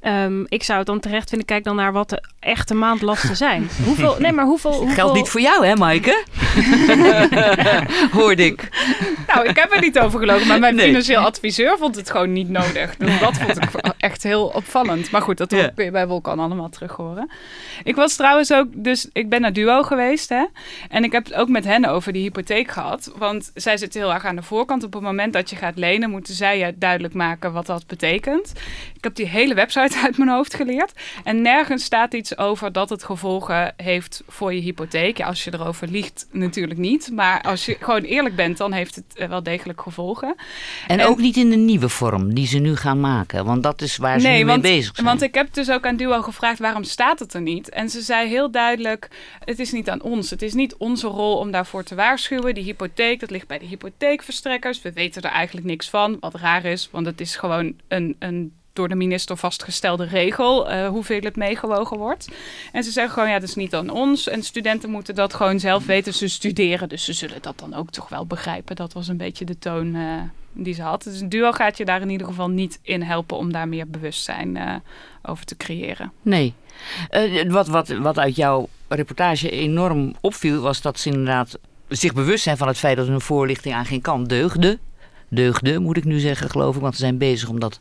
Ehm, 0.00 0.44
ik 0.48 0.62
zou 0.62 0.78
het 0.78 0.86
dan 0.86 1.00
terecht 1.00 1.28
vinden. 1.28 1.46
Kijk 1.46 1.64
dan 1.64 1.76
naar 1.76 1.92
wat 1.92 2.08
de 2.10 2.22
echte 2.40 2.74
maandlasten 2.74 3.36
zijn. 3.36 3.68
hoeveel, 3.86 4.16
nee, 4.18 4.32
maar 4.32 4.44
hoeveel... 4.44 4.72
hoeveel... 4.72 4.94
Geldt 4.94 5.14
niet 5.14 5.28
voor 5.28 5.40
jou, 5.40 5.66
hè, 5.66 5.76
Maaike? 5.76 6.24
Hoorde 8.12 8.44
ik. 8.44 8.68
Nou, 9.26 9.48
ik 9.48 9.56
heb 9.56 9.72
er 9.74 9.80
niet 9.80 9.98
over 9.98 10.18
gelogen, 10.20 10.46
maar 10.46 10.58
mijn 10.58 10.74
Nee. 10.74 10.86
financieel 10.86 11.20
adviseur 11.20 11.78
vond 11.78 11.96
het 11.96 12.10
gewoon 12.10 12.32
niet 12.32 12.48
nodig. 12.48 12.96
Dus 12.96 13.18
dat 13.20 13.36
vond 13.36 13.56
ik 13.56 13.70
echt 14.02 14.22
heel 14.22 14.46
opvallend. 14.46 15.10
Maar 15.10 15.22
goed, 15.22 15.38
dat 15.38 15.50
Ja. 15.50 15.68
kun 15.68 15.84
je 15.84 15.90
bij 15.90 16.06
Volkan 16.06 16.38
allemaal 16.38 16.68
terug 16.68 16.92
horen. 16.96 17.30
Ik 17.84 17.94
was 17.96 18.16
trouwens 18.16 18.52
ook, 18.52 18.66
dus 18.74 19.08
ik 19.12 19.28
ben 19.28 19.40
naar 19.40 19.52
Duo 19.52 19.82
geweest, 19.82 20.28
hè. 20.28 20.44
En 20.88 21.04
ik 21.04 21.12
heb 21.12 21.24
het 21.24 21.34
ook 21.34 21.48
met 21.48 21.64
hen 21.64 21.84
over 21.84 22.12
die 22.12 22.22
hypotheek 22.22 22.70
gehad. 22.70 23.12
Want 23.16 23.50
zij 23.54 23.76
zitten 23.76 24.00
heel 24.00 24.12
erg 24.12 24.24
aan 24.24 24.36
de 24.36 24.42
voorkant. 24.42 24.84
Op 24.84 24.92
het 24.92 25.02
moment 25.02 25.32
dat 25.32 25.50
je 25.50 25.56
gaat 25.56 25.76
lenen, 25.76 26.10
moeten 26.10 26.34
zij 26.34 26.58
je 26.58 26.74
duidelijk 26.78 27.14
maken 27.14 27.52
wat 27.52 27.66
dat 27.66 27.86
betekent. 27.86 28.52
Ik 28.96 29.04
heb 29.04 29.14
die 29.14 29.26
hele 29.28 29.54
website 29.54 29.96
uit 30.04 30.18
mijn 30.18 30.30
hoofd 30.30 30.54
geleerd. 30.54 30.92
En 31.24 31.42
nergens 31.42 31.84
staat 31.84 32.14
iets 32.14 32.36
over 32.38 32.72
dat 32.72 32.88
het 32.90 33.04
gevolgen 33.04 33.74
heeft 33.76 34.22
voor 34.28 34.54
je 34.54 34.60
hypotheek. 34.60 35.16
Ja, 35.18 35.26
als 35.26 35.44
je 35.44 35.52
erover 35.54 35.88
liegt, 35.88 36.26
natuurlijk 36.30 36.78
niet. 36.80 37.10
Maar 37.14 37.40
als 37.42 37.66
je 37.66 37.76
gewoon 37.80 38.02
eerlijk 38.02 38.36
bent, 38.36 38.56
dan 38.56 38.72
heeft 38.72 38.94
het 38.94 39.04
eh, 39.14 39.28
wel 39.28 39.42
degelijk 39.42 39.80
gevolgen. 39.80 40.34
En, 40.86 41.00
En- 41.00 41.06
ook 41.06 41.18
niet 41.18 41.36
in 41.36 41.50
de 41.50 41.56
nieuwe 41.56 41.88
vorm 41.88 42.34
die 42.34 42.46
ze 42.46 42.58
nu 42.58 42.76
gaan 42.76 43.00
maken. 43.00 43.44
Want 43.44 43.62
dat 43.62 43.82
is 43.82 43.91
waar 43.96 44.20
ze 44.20 44.28
nu 44.28 44.44
want, 44.44 44.62
mee 44.62 44.76
bezig 44.76 44.94
zijn. 44.94 45.06
want 45.06 45.22
ik 45.22 45.34
heb 45.34 45.54
dus 45.54 45.70
ook 45.70 45.86
aan 45.86 45.96
Duo 45.96 46.22
gevraagd 46.22 46.58
waarom 46.58 46.84
staat 46.84 47.18
het 47.18 47.34
er 47.34 47.40
niet. 47.40 47.68
En 47.68 47.88
ze 47.88 48.00
zei 48.00 48.28
heel 48.28 48.50
duidelijk, 48.50 49.08
het 49.44 49.58
is 49.58 49.72
niet 49.72 49.90
aan 49.90 50.02
ons. 50.02 50.30
Het 50.30 50.42
is 50.42 50.52
niet 50.52 50.76
onze 50.76 51.06
rol 51.06 51.36
om 51.36 51.50
daarvoor 51.50 51.84
te 51.84 51.94
waarschuwen. 51.94 52.54
Die 52.54 52.64
hypotheek, 52.64 53.20
dat 53.20 53.30
ligt 53.30 53.46
bij 53.46 53.58
de 53.58 53.66
hypotheekverstrekkers. 53.66 54.82
We 54.82 54.92
weten 54.92 55.22
er 55.22 55.30
eigenlijk 55.30 55.66
niks 55.66 55.90
van, 55.90 56.16
wat 56.20 56.34
raar 56.34 56.64
is. 56.64 56.88
Want 56.90 57.06
het 57.06 57.20
is 57.20 57.36
gewoon 57.36 57.74
een, 57.88 58.16
een 58.18 58.52
door 58.72 58.88
de 58.88 58.94
minister 58.94 59.36
vastgestelde 59.36 60.04
regel 60.04 60.70
eh, 60.70 60.88
hoeveel 60.88 61.20
het 61.20 61.36
meegewogen 61.36 61.98
wordt. 61.98 62.28
En 62.72 62.84
ze 62.84 62.90
zeggen 62.90 63.12
gewoon, 63.12 63.28
ja, 63.28 63.38
dat 63.38 63.48
is 63.48 63.54
niet 63.54 63.74
aan 63.74 63.90
ons. 63.90 64.28
En 64.28 64.42
studenten 64.42 64.90
moeten 64.90 65.14
dat 65.14 65.34
gewoon 65.34 65.60
zelf 65.60 65.86
weten. 65.86 66.14
Ze 66.14 66.28
studeren, 66.28 66.88
dus 66.88 67.04
ze 67.04 67.12
zullen 67.12 67.42
dat 67.42 67.58
dan 67.58 67.74
ook 67.74 67.90
toch 67.90 68.08
wel 68.08 68.26
begrijpen. 68.26 68.76
Dat 68.76 68.92
was 68.92 69.08
een 69.08 69.16
beetje 69.16 69.44
de 69.44 69.58
toon 69.58 69.94
eh, 69.94 70.02
die 70.52 70.74
ze 70.74 70.82
had. 70.82 71.02
Dus 71.02 71.20
een 71.20 71.28
duo 71.28 71.52
gaat 71.52 71.76
je 71.76 71.84
daar 71.84 72.00
in 72.00 72.10
ieder 72.10 72.26
geval 72.26 72.48
niet 72.48 72.78
in 72.82 73.02
helpen 73.02 73.36
om 73.36 73.52
daar 73.52 73.68
meer 73.68 73.88
bewustzijn 73.88 74.56
eh, 74.56 74.74
over 75.22 75.44
te 75.44 75.56
creëren. 75.56 76.12
Nee. 76.22 76.54
Wat, 77.48 77.66
wat, 77.66 77.88
wat 77.88 78.18
uit 78.18 78.36
jouw 78.36 78.68
reportage 78.88 79.50
enorm 79.50 80.14
opviel, 80.20 80.60
was 80.60 80.80
dat 80.80 80.98
ze 80.98 81.08
inderdaad 81.08 81.58
zich 81.88 82.12
bewust 82.12 82.42
zijn 82.42 82.56
van 82.56 82.68
het 82.68 82.78
feit 82.78 82.96
dat 82.96 83.06
hun 83.06 83.20
voorlichting 83.20 83.74
aan 83.74 83.86
geen 83.86 84.00
kant 84.00 84.28
deugde. 84.28 84.78
Deugde, 85.28 85.78
moet 85.78 85.96
ik 85.96 86.04
nu 86.04 86.18
zeggen, 86.18 86.50
geloof 86.50 86.74
ik, 86.74 86.80
want 86.80 86.94
ze 86.94 87.00
zijn 87.00 87.18
bezig 87.18 87.48
om 87.48 87.60
dat 87.60 87.80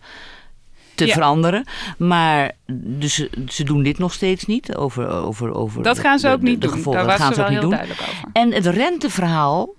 te 1.01 1.07
Ja. 1.07 1.13
veranderen. 1.13 1.63
Maar 1.97 2.51
dus 2.83 3.13
ze, 3.15 3.29
ze 3.47 3.63
doen 3.63 3.83
dit 3.83 3.97
nog 3.97 4.13
steeds 4.13 4.45
niet 4.45 4.75
over, 4.75 5.07
over, 5.09 5.53
over 5.53 5.83
Dat 5.83 5.99
gaan 5.99 6.19
ze 6.19 6.27
de- 6.27 6.33
ook 6.33 6.39
de- 6.41 6.47
niet 6.47 6.61
de 6.61 6.67
gevolgen. 6.67 6.91
Daar 7.05 7.17
Dat 7.17 7.17
was 7.17 7.25
gaan 7.27 7.33
ze 7.35 7.39
wel 7.39 7.45
ook 7.45 7.51
niet 7.51 7.59
heel 7.61 7.69
doen. 7.69 7.77
duidelijk 7.79 8.09
over. 8.09 8.29
En 8.33 8.51
het 8.53 8.65
renteverhaal 8.65 9.69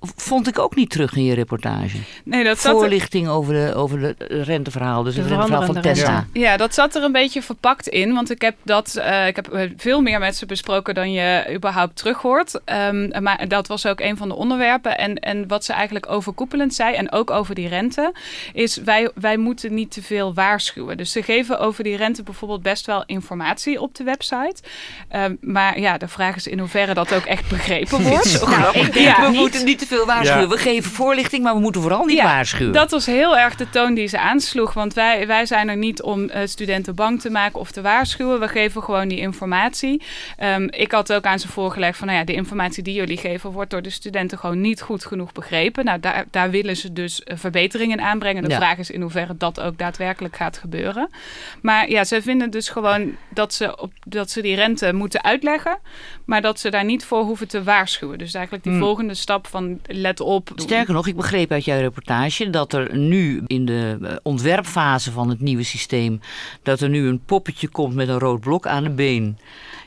vond 0.00 0.48
ik 0.48 0.58
ook 0.58 0.74
niet 0.74 0.90
terug 0.90 1.16
in 1.16 1.24
je 1.24 1.34
reportage. 1.34 1.96
Nee, 2.24 2.44
dat 2.44 2.58
zat 2.58 2.72
er, 2.72 2.78
Voorlichting 2.78 3.28
over 3.28 3.52
de, 3.54 3.74
over 3.74 3.98
de 4.00 4.14
renteverhaal, 4.42 5.02
dus 5.02 5.14
De 5.14 5.20
het 5.20 5.30
renteverhaal 5.30 5.66
van 5.72 5.80
Tesla. 5.80 6.26
ja, 6.32 6.56
dat 6.56 6.74
zat 6.74 6.94
er 6.94 7.02
een 7.02 7.12
beetje 7.12 7.42
verpakt 7.42 7.88
in. 7.88 8.14
Want 8.14 8.30
ik 8.30 8.42
heb, 8.42 8.56
dat, 8.62 8.94
eh, 8.96 9.26
ik 9.26 9.36
heb 9.36 9.48
eh, 9.48 9.70
veel 9.76 10.00
meer 10.00 10.18
met 10.18 10.36
ze 10.36 10.46
besproken 10.46 10.94
dan 10.94 11.12
je 11.12 11.54
überhaupt 11.54 11.96
terug 11.96 12.18
hoort. 12.22 12.60
Ehm, 12.64 13.22
maar 13.22 13.48
dat 13.48 13.66
was 13.66 13.86
ook 13.86 14.00
een 14.00 14.16
van 14.16 14.28
de 14.28 14.34
onderwerpen. 14.34 14.98
En, 14.98 15.14
en 15.18 15.46
wat 15.48 15.64
ze 15.64 15.72
eigenlijk 15.72 16.10
overkoepelend 16.10 16.74
zei, 16.74 16.94
en 16.94 17.12
ook 17.12 17.30
over 17.30 17.54
die 17.54 17.68
rente, 17.68 18.12
is 18.52 18.76
wij, 18.76 19.10
wij 19.14 19.36
moeten 19.36 19.74
niet 19.74 19.90
te 19.90 20.02
veel 20.02 20.34
waarschuwen. 20.34 20.96
Dus 20.96 21.12
ze 21.12 21.22
geven 21.22 21.58
over 21.58 21.84
die 21.84 21.96
rente 21.96 22.22
bijvoorbeeld 22.22 22.62
best 22.62 22.86
wel 22.86 23.02
informatie 23.06 23.80
op 23.80 23.94
de 23.94 24.04
website. 24.04 24.56
Ehm, 25.08 25.34
maar 25.40 25.80
ja, 25.80 25.98
de 25.98 26.08
vraag 26.08 26.36
is 26.36 26.46
in 26.46 26.58
hoeverre 26.58 26.94
dat 26.94 27.14
ook 27.14 27.24
echt 27.24 27.48
begrepen 27.48 28.02
wordt. 28.02 28.26
Nou, 28.58 28.78
ik 28.78 28.92
denk, 28.92 29.06
Ja, 29.06 29.22
we 29.22 29.28
niet- 29.30 29.38
moeten 29.40 29.64
niet 29.64 29.78
te 29.78 29.86
veel 29.88 30.06
waarschuwen. 30.06 30.42
Ja. 30.42 30.48
We 30.48 30.56
geven 30.58 30.90
voorlichting, 30.90 31.42
maar 31.42 31.54
we 31.54 31.60
moeten 31.60 31.80
vooral 31.80 32.04
niet 32.04 32.16
Ja, 32.16 32.24
waarschuwen. 32.24 32.72
Dat 32.72 32.90
was 32.90 33.06
heel 33.06 33.36
erg 33.38 33.54
de 33.56 33.70
toon 33.70 33.94
die 33.94 34.06
ze 34.06 34.18
aansloeg. 34.18 34.72
Want 34.74 34.94
wij, 34.94 35.26
wij 35.26 35.46
zijn 35.46 35.68
er 35.68 35.76
niet 35.76 36.02
om 36.02 36.28
eh, 36.28 36.46
studenten 36.46 36.94
bang 36.94 37.20
te 37.20 37.30
maken 37.30 37.60
of 37.60 37.70
te 37.70 37.80
waarschuwen. 37.80 38.40
We 38.40 38.48
geven 38.48 38.82
gewoon 38.82 39.08
die 39.08 39.18
informatie. 39.18 40.02
Ehm, 40.36 40.66
ik 40.70 40.92
had 40.92 41.12
ook 41.12 41.24
aan 41.24 41.38
ze 41.38 41.48
voorgelegd 41.48 41.98
van... 41.98 42.06
Nou 42.06 42.18
ja, 42.18 42.24
de 42.24 42.32
informatie 42.32 42.82
die 42.82 42.94
jullie 42.94 43.16
geven... 43.18 43.50
wordt 43.50 43.70
door 43.70 43.82
de 43.82 43.90
studenten 43.90 44.38
gewoon 44.38 44.60
niet 44.60 44.80
goed 44.80 45.04
genoeg 45.04 45.32
begrepen. 45.32 45.84
Nou, 45.84 46.00
daar, 46.00 46.24
daar 46.30 46.50
willen 46.50 46.76
ze 46.76 46.92
dus 46.92 47.22
eh, 47.22 47.36
verbeteringen 47.36 48.00
aanbrengen. 48.00 48.42
De 48.42 48.48
Ja. 48.50 48.56
vraag 48.56 48.78
is 48.78 48.90
in 48.90 49.00
hoeverre 49.00 49.34
dat 49.36 49.60
ook 49.60 49.78
daadwerkelijk 49.78 50.36
gaat 50.36 50.58
gebeuren. 50.58 51.10
Maar 51.62 51.90
ja, 51.90 52.04
ze 52.04 52.22
vinden 52.22 52.50
dus 52.50 52.68
gewoon 52.68 53.16
dat 53.38 53.54
ze, 53.54 53.76
op, 53.76 53.92
dat 54.06 54.30
ze 54.30 54.42
die 54.42 54.54
rente 54.54 54.92
moeten 54.92 55.22
uitleggen... 55.22 55.78
maar 56.24 56.42
dat 56.42 56.60
ze 56.60 56.70
daar 56.70 56.84
niet 56.84 57.04
voor 57.04 57.22
hoeven 57.22 57.48
te 57.48 57.62
waarschuwen. 57.62 58.18
Dus 58.18 58.34
eigenlijk 58.34 58.64
die 58.64 58.72
Hmm. 58.72 58.82
volgende 58.82 59.14
stap 59.14 59.46
van 59.46 59.80
let 59.86 60.20
op... 60.20 60.50
Sterker 60.54 60.94
nog, 60.94 61.06
ik 61.06 61.16
begreep 61.16 61.50
uit 61.50 61.64
jouw 61.64 61.78
reportage 61.78 62.50
dat 62.50 62.72
er 62.72 62.96
nu 62.96 63.42
in 63.46 63.64
de 63.64 63.98
eh, 64.02 64.16
ontwerpfase 64.22 65.12
van 65.12 65.28
het 65.28 65.40
nieuwe 65.40 65.62
systeem, 65.62 66.20
dat 66.62 66.80
er 66.80 66.88
nu 66.88 67.06
een 67.08 67.20
poppetje 67.24 67.68
komt 67.68 67.94
met 67.94 68.08
een 68.08 68.18
rood 68.18 68.40
blok 68.40 68.66
aan 68.66 68.82
de 68.82 68.90
been. 68.90 69.38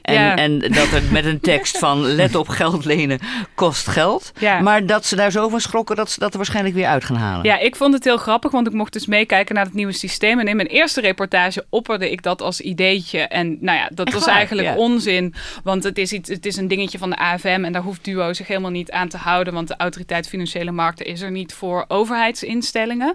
En, 0.01 0.13
Ja. 0.13 0.35
en 0.35 0.59
dat 0.59 0.91
er 0.91 1.01
met 1.11 1.25
een 1.25 1.39
tekst 1.39 1.77
van 1.77 2.01
let 2.15 2.35
op 2.35 2.47
geld 2.47 2.85
lenen 2.85 3.19
kost 3.55 3.87
geld. 3.87 4.31
Ja. 4.39 4.59
Maar 4.59 4.85
dat 4.85 5.05
ze 5.05 5.15
daar 5.15 5.31
zo 5.31 5.49
van 5.49 5.61
schrokken 5.61 5.95
dat 5.95 6.11
ze 6.11 6.19
dat 6.19 6.31
er 6.31 6.37
waarschijnlijk 6.37 6.75
weer 6.75 6.85
uit 6.87 7.03
gaan 7.05 7.15
halen. 7.15 7.45
Ja, 7.45 7.57
ik 7.59 7.75
vond 7.75 7.93
het 7.93 8.03
heel 8.03 8.17
grappig, 8.17 8.51
want 8.51 8.67
ik 8.67 8.73
mocht 8.73 8.93
dus 8.93 9.05
meekijken 9.05 9.55
naar 9.55 9.65
het 9.65 9.73
nieuwe 9.73 9.91
systeem. 9.91 10.39
En 10.39 10.47
in 10.47 10.55
mijn 10.55 10.67
eerste 10.67 11.01
reportage 11.01 11.65
opperde 11.69 12.11
ik 12.11 12.23
dat 12.23 12.41
als 12.41 12.61
ideetje. 12.61 13.19
En 13.19 13.57
nou 13.59 13.77
ja, 13.77 13.89
dat 13.93 14.05
Echt 14.05 14.15
was 14.15 14.25
waar? 14.25 14.35
eigenlijk 14.35 14.67
Ja. 14.67 14.75
onzin. 14.75 15.33
Want 15.63 15.83
het 15.83 15.97
is, 15.97 16.13
iets, 16.13 16.29
het 16.29 16.45
is 16.45 16.55
een 16.57 16.67
dingetje 16.67 16.97
van 16.97 17.09
de 17.09 17.15
AFM 17.17 17.61
en 17.65 17.71
daar 17.71 17.81
hoeft 17.81 18.03
Duo 18.03 18.33
zich 18.33 18.47
helemaal 18.47 18.71
niet 18.71 18.91
aan 18.91 19.07
te 19.07 19.17
houden. 19.17 19.53
Want 19.53 19.67
de 19.67 19.75
autoriteit 19.77 20.27
Financiële 20.27 20.71
Markten 20.71 21.05
is 21.05 21.21
er 21.21 21.31
niet 21.31 21.53
voor 21.53 21.85
overheidsinstellingen. 21.87 23.13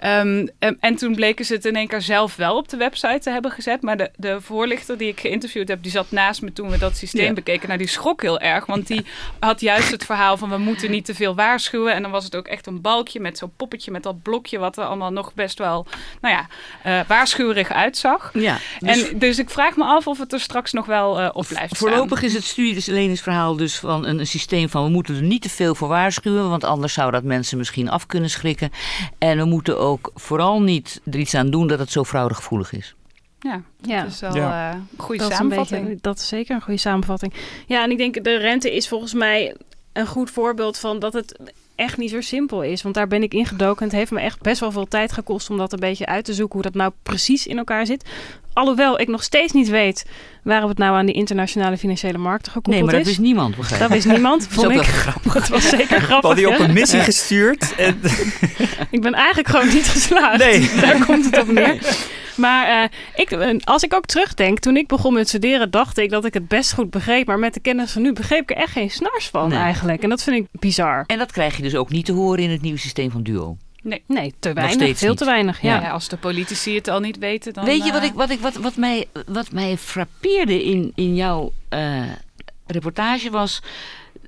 Ehm, 0.00 0.46
en, 0.58 0.76
en 0.80 0.96
toen 0.96 1.14
bleken 1.14 1.44
ze 1.44 1.54
het 1.54 1.64
in 1.64 1.76
één 1.76 1.88
keer 1.88 2.02
zelf 2.02 2.36
wel 2.36 2.56
op 2.56 2.68
de 2.68 2.76
website 2.76 3.18
te 3.18 3.30
hebben 3.30 3.50
gezet. 3.50 3.82
Maar 3.82 3.96
de, 3.96 4.10
de 4.16 4.40
voorlichter 4.40 4.98
die 4.98 5.08
ik 5.08 5.20
geïnterviewd 5.20 5.68
heb, 5.68 5.82
die 5.82 5.90
zat 5.92 6.06
naast 6.26 6.42
me 6.42 6.52
toen 6.52 6.70
we 6.70 6.78
dat 6.78 6.96
systeem 6.96 7.34
bekeken. 7.34 7.66
Nou, 7.66 7.78
die 7.78 7.88
schrok 7.88 8.22
heel 8.22 8.40
erg, 8.40 8.66
want 8.66 8.86
die 8.86 9.04
had 9.38 9.60
juist 9.60 9.90
het 9.90 10.04
verhaal 10.04 10.36
van 10.36 10.50
we 10.50 10.58
moeten 10.58 10.90
niet 10.90 11.04
te 11.04 11.14
veel 11.14 11.34
waarschuwen. 11.34 11.94
En 11.94 12.02
dan 12.02 12.10
was 12.10 12.24
het 12.24 12.36
ook 12.36 12.46
echt 12.46 12.66
een 12.66 12.80
balkje 12.80 13.20
met 13.20 13.38
zo'n 13.38 13.52
poppetje 13.56 13.90
met 13.90 14.02
dat 14.02 14.22
blokje, 14.22 14.58
wat 14.58 14.76
er 14.76 14.84
allemaal 14.84 15.12
nog 15.12 15.34
best 15.34 15.58
wel, 15.58 15.86
nou 16.20 16.34
ja, 16.34 16.46
eh 16.82 17.08
waarschuwerig 17.08 17.70
uitzag. 17.70 18.30
Ja, 18.32 18.58
dus 18.78 19.08
en 19.08 19.18
dus 19.18 19.38
ik 19.38 19.50
vraag 19.50 19.76
me 19.76 19.84
af 19.84 20.06
of 20.06 20.18
het 20.18 20.32
er 20.32 20.40
straks 20.40 20.72
nog 20.72 20.86
wel 20.86 21.20
eh, 21.20 21.28
op 21.32 21.46
blijft 21.46 21.76
staan. 21.76 21.88
Voorlopig 21.88 22.22
is 22.22 22.34
het 22.34 22.44
studieleningsverhaal 22.44 23.56
dus 23.56 23.78
van 23.78 24.06
een, 24.06 24.18
een 24.18 24.26
systeem 24.26 24.68
van 24.68 24.84
we 24.84 24.90
moeten 24.90 25.16
er 25.16 25.22
niet 25.22 25.42
te 25.42 25.48
veel 25.48 25.74
voor 25.74 25.88
waarschuwen, 25.88 26.48
want 26.48 26.64
anders 26.64 26.92
zou 26.92 27.10
dat 27.10 27.22
mensen 27.22 27.58
misschien 27.58 27.90
af 27.90 28.06
kunnen 28.06 28.30
schrikken. 28.30 28.70
En 29.18 29.38
we 29.38 29.44
moeten 29.44 29.78
ook 29.78 30.10
vooral 30.14 30.62
niet 30.62 31.00
er 31.10 31.18
iets 31.18 31.34
aan 31.34 31.50
doen 31.50 31.66
dat 31.66 31.78
het 31.78 31.92
zo 31.92 32.04
fraudegevoelig 32.04 32.72
is. 32.72 32.94
Ja, 33.40 33.60
Ja. 33.82 34.02
dat 34.02 34.12
is 34.12 34.20
wel 34.20 34.34
Ja. 34.36 34.70
eh, 34.70 34.74
een 34.76 34.88
goede 34.96 35.18
Dat 35.22 35.30
is, 35.30 35.38
een 35.38 35.42
samenvatting. 35.44 35.82
beetje, 35.84 35.98
dat 36.00 36.18
is 36.18 36.28
zeker 36.28 36.54
een 36.54 36.62
goede 36.62 36.80
samenvatting. 36.80 37.32
Ja, 37.66 37.82
en 37.82 37.90
ik 37.90 37.98
denk 37.98 38.24
de 38.24 38.36
rente 38.36 38.74
is 38.76 38.88
volgens 38.88 39.14
mij 39.14 39.54
een 39.92 40.06
goed 40.06 40.30
voorbeeld 40.30 40.78
van 40.78 40.98
dat 40.98 41.12
het 41.12 41.38
echt 41.74 41.96
niet 41.96 42.10
zo 42.10 42.20
simpel 42.20 42.62
is. 42.62 42.82
Want 42.82 42.94
daar 42.94 43.06
ben 43.08 43.22
ik 43.22 43.34
ingedoken. 43.34 43.84
Het 43.84 43.94
heeft 43.94 44.10
me 44.10 44.20
echt 44.20 44.40
best 44.42 44.60
wel 44.60 44.72
veel 44.72 44.86
tijd 44.88 45.12
gekost 45.12 45.50
om 45.50 45.56
dat 45.56 45.72
een 45.72 45.80
beetje 45.80 46.06
uit 46.06 46.24
te 46.24 46.34
zoeken 46.34 46.54
hoe 46.54 46.62
dat 46.70 46.74
nou 46.74 46.92
precies 47.02 47.46
in 47.46 47.58
elkaar 47.58 47.86
zit. 47.86 48.04
Alhoewel 48.52 49.00
ik 49.00 49.08
nog 49.08 49.22
steeds 49.22 49.52
niet 49.52 49.68
weet 49.68 50.04
waarom 50.42 50.68
het 50.68 50.78
nou 50.78 50.96
aan 50.96 51.06
die 51.06 51.14
internationale 51.14 51.76
financiële 51.78 52.18
markten 52.18 52.52
Nee, 52.52 52.62
gekoppeld 52.62 52.84
maar 52.84 52.92
dat 52.92 53.00
is. 53.00 53.06
wist 53.06 53.18
niemand, 53.18 53.56
begrijp 53.56 53.80
Dat 53.80 53.90
wist 53.90 54.06
niemand, 54.06 54.40
Dat 54.42 54.50
is 54.50 54.56
vond 54.56 54.70
ik. 54.72 54.82
grappig. 54.82 55.32
Dat 55.38 55.48
was 55.48 55.68
zeker 55.68 56.00
grappig. 56.08 56.08
hadden 56.28 56.36
die 56.36 56.48
op 56.48 56.58
een 56.58 56.72
missie 56.74 57.00
gestuurd. 57.00 57.74
En, 57.74 58.00
Ik 58.90 59.00
ben 59.00 59.12
eigenlijk 59.14 59.48
gewoon 59.48 59.68
niet 59.68 59.88
geslaagd. 59.88 60.38
Nee. 60.38 60.70
Daar 60.80 61.04
komt 61.04 61.24
het 61.24 61.38
op 61.38 61.46
neer. 61.52 61.78
Maar 62.36 62.82
eh, 62.82 62.88
ik, 63.14 63.30
eh, 63.30 63.56
als 63.64 63.82
ik 63.82 63.94
ook 63.94 64.06
terugdenk, 64.06 64.58
toen 64.58 64.76
ik 64.76 64.86
begon 64.86 65.12
met 65.12 65.28
studeren, 65.28 65.70
dacht 65.70 65.98
ik 65.98 66.10
dat 66.10 66.24
ik 66.24 66.34
het 66.34 66.48
best 66.48 66.72
goed 66.72 66.90
begreep. 66.90 67.26
Maar 67.26 67.38
met 67.38 67.54
de 67.54 67.60
kennis 67.60 67.92
van 67.92 68.02
nu 68.02 68.12
begreep 68.12 68.42
ik 68.42 68.50
er 68.50 68.62
echt 68.62 68.72
geen 68.72 68.90
snars 68.90 69.28
van 69.28 69.48
Nee. 69.48 69.58
eigenlijk. 69.58 70.02
En 70.02 70.08
dat 70.08 70.22
vind 70.22 70.36
ik 70.36 70.60
bizar. 70.60 71.04
En 71.06 71.18
dat 71.18 71.32
krijg 71.32 71.56
je 71.56 71.62
dus 71.62 71.74
ook 71.74 71.90
niet 71.90 72.04
te 72.04 72.12
horen 72.12 72.42
in 72.44 72.50
het 72.50 72.62
nieuwe 72.62 72.78
systeem 72.78 73.10
van 73.10 73.22
Duo. 73.22 73.56
Nee, 74.06 74.34
te 74.38 74.52
weinig. 74.52 74.74
steeds 74.74 74.98
Veel 74.98 75.08
niet. 75.08 75.18
te 75.18 75.24
weinig. 75.24 75.62
Ja. 75.62 75.80
Ja. 75.80 75.90
als 75.90 76.08
de 76.08 76.16
politici 76.16 76.74
het 76.74 76.88
al 76.88 77.00
niet 77.00 77.18
weten, 77.18 77.52
dan... 77.52 77.64
Weet 77.64 77.84
je 77.84 77.92
wat, 77.92 78.00
eh, 78.00 78.06
ik, 78.08 78.14
wat, 78.14 78.30
ik, 78.30 78.40
wat, 78.40 78.54
wat, 78.56 78.76
mij, 78.76 79.06
wat 79.26 79.52
mij 79.52 79.76
frappeerde 79.76 80.64
in, 80.64 80.92
in 80.94 81.14
jouw 81.14 81.52
eh, 81.68 82.02
reportage 82.66 83.30
was 83.30 83.62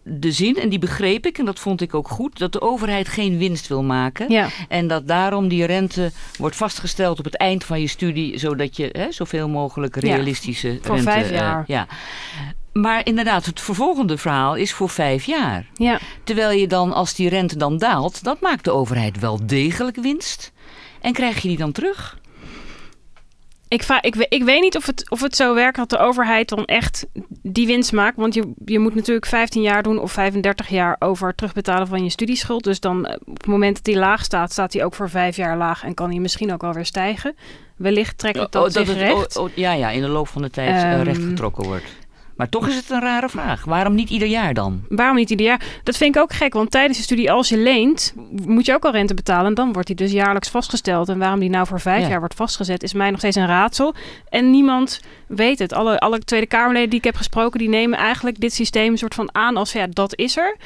de 0.08 0.32
zin, 0.32 0.56
en 0.56 0.68
die 0.68 0.78
begreep 0.78 1.26
ik, 1.26 1.38
en 1.38 1.44
dat 1.44 1.58
vond 1.58 1.80
ik 1.80 1.94
ook 1.94 2.08
goed, 2.08 2.38
dat 2.38 2.52
de 2.52 2.60
overheid 2.60 3.08
geen 3.08 3.38
winst 3.38 3.66
wil 3.68 3.82
maken. 3.82 4.30
Ja. 4.30 4.48
En 4.68 4.86
dat 4.86 5.08
daarom 5.08 5.48
die 5.48 5.64
rente 5.64 6.10
wordt 6.38 6.56
vastgesteld 6.56 7.18
op 7.18 7.24
het 7.24 7.36
eind 7.36 7.64
van 7.64 7.80
je 7.80 7.86
studie, 7.86 8.38
zodat 8.38 8.76
je 8.76 8.88
hè, 8.92 9.12
zoveel 9.12 9.48
mogelijk 9.48 10.02
Ja, 10.02 10.14
realistische 10.14 10.78
voor 10.82 10.94
rente... 10.94 11.10
vijf 11.10 11.30
eh, 11.30 11.36
jaar. 11.36 11.64
ja. 11.66 11.86
Maar 12.72 13.06
inderdaad, 13.06 13.44
het 13.44 13.60
vervolgende 13.60 14.18
verhaal 14.18 14.54
is 14.56 14.72
voor 14.72 14.88
vijf 14.88 15.24
jaar. 15.24 15.66
ja. 15.74 15.98
Terwijl 16.24 16.58
je 16.58 16.66
dan, 16.66 16.92
als 16.92 17.14
die 17.14 17.28
rente 17.28 17.56
dan 17.56 17.78
daalt, 17.78 18.24
dat 18.24 18.40
maakt 18.40 18.64
de 18.64 18.70
overheid 18.70 19.18
wel 19.20 19.46
degelijk 19.46 19.96
winst. 19.96 20.52
En 21.00 21.12
krijg 21.12 21.42
je 21.42 21.48
die 21.48 21.56
dan 21.56 21.72
terug? 21.72 22.18
Ik, 23.68 23.84
ik, 24.00 24.14
ik 24.28 24.42
weet 24.44 24.60
niet 24.60 24.76
of 24.76 24.86
het, 24.86 25.10
of 25.10 25.20
het 25.22 25.36
zo 25.36 25.54
werkt 25.54 25.76
dat 25.76 25.90
de 25.90 25.98
overheid 25.98 26.48
dan 26.48 26.64
echt 26.64 27.06
die 27.42 27.66
winst 27.66 27.92
maakt. 27.92 28.16
Want 28.16 28.34
je, 28.34 28.52
je 28.64 28.78
moet 28.78 28.94
natuurlijk 28.94 29.26
15 29.26 29.62
jaar 29.62 29.82
doen 29.82 29.98
of 29.98 30.12
35 30.12 30.68
jaar 30.68 30.96
over 30.98 31.34
terugbetalen 31.34 31.86
van 31.86 32.04
je 32.04 32.10
studieschuld. 32.10 32.64
Dus 32.64 32.80
dan 32.80 33.06
eh, 33.06 33.16
op 33.26 33.36
het 33.36 33.46
moment 33.46 33.74
dat 33.74 33.84
die 33.84 33.96
laag 33.98 34.24
staat, 34.24 34.52
staat 34.52 34.72
die 34.72 34.84
ook 34.84 34.94
voor 34.94 35.10
vijf 35.10 35.36
jaar 35.36 35.56
laag 35.56 35.84
en 35.84 35.94
kan 35.94 36.10
die 36.10 36.20
misschien 36.20 36.52
ook 36.52 36.60
wel 36.62 36.72
weer 36.72 36.84
stijgen. 36.86 37.36
Wellicht 37.76 38.18
trekt 38.18 38.38
het 38.38 38.52
dat, 38.52 38.64
Oh, 38.66 38.70
zich 38.70 38.88
het, 38.88 38.96
recht. 38.96 39.36
oh, 39.36 39.44
oh, 39.44 39.50
ja, 39.54 39.72
ja, 39.72 39.90
in 39.90 40.00
de 40.00 40.08
loop 40.08 40.28
van 40.28 40.42
de 40.42 40.50
tijd 40.50 40.74
eh, 40.82 40.92
Ehm. 40.92 41.02
rechtgetrokken 41.02 41.64
wordt. 41.64 41.84
Maar 42.38 42.48
toch 42.48 42.68
is 42.68 42.76
het 42.76 42.90
een 42.90 43.00
rare 43.00 43.28
vraag. 43.28 43.64
Waarom 43.64 43.94
niet 43.94 44.10
ieder 44.10 44.28
jaar 44.28 44.54
dan? 44.54 44.82
Waarom 44.88 45.16
niet 45.16 45.30
ieder 45.30 45.46
jaar? 45.46 45.80
Dat 45.82 45.96
vind 45.96 46.16
ik 46.16 46.22
ook 46.22 46.32
gek, 46.32 46.52
want 46.52 46.70
tijdens 46.70 46.96
je 46.98 47.04
studie, 47.04 47.32
als 47.32 47.48
je 47.48 47.58
leent, 47.58 48.14
moet 48.46 48.66
je 48.66 48.74
ook 48.74 48.84
al 48.84 48.92
rente 48.92 49.14
betalen. 49.14 49.46
En 49.46 49.54
dan 49.54 49.72
wordt 49.72 49.86
die 49.86 49.96
dus 49.96 50.12
jaarlijks 50.12 50.48
vastgesteld. 50.48 51.08
En 51.08 51.18
waarom 51.18 51.40
die 51.40 51.50
nou 51.50 51.66
voor 51.66 51.80
vijf 51.80 52.02
Ja. 52.02 52.08
jaar 52.08 52.18
wordt 52.18 52.34
vastgezet, 52.34 52.82
is 52.82 52.92
mij 52.92 53.10
nog 53.10 53.18
steeds 53.18 53.36
een 53.36 53.46
raadsel. 53.46 53.94
En 54.28 54.50
niemand 54.50 55.00
weet 55.26 55.58
het. 55.58 55.72
Alle, 55.72 55.98
alle 55.98 56.18
Tweede 56.18 56.46
Kamerleden 56.46 56.90
die 56.90 56.98
ik 56.98 57.04
heb 57.04 57.16
gesproken, 57.16 57.58
die 57.58 57.68
nemen 57.68 57.98
eigenlijk 57.98 58.40
dit 58.40 58.52
systeem 58.52 58.92
een 58.92 58.98
soort 58.98 59.14
van 59.14 59.34
aan 59.34 59.56
als 59.56 59.72
ja, 59.72 59.86
dat 59.90 60.16
is 60.16 60.36
er. 60.36 60.56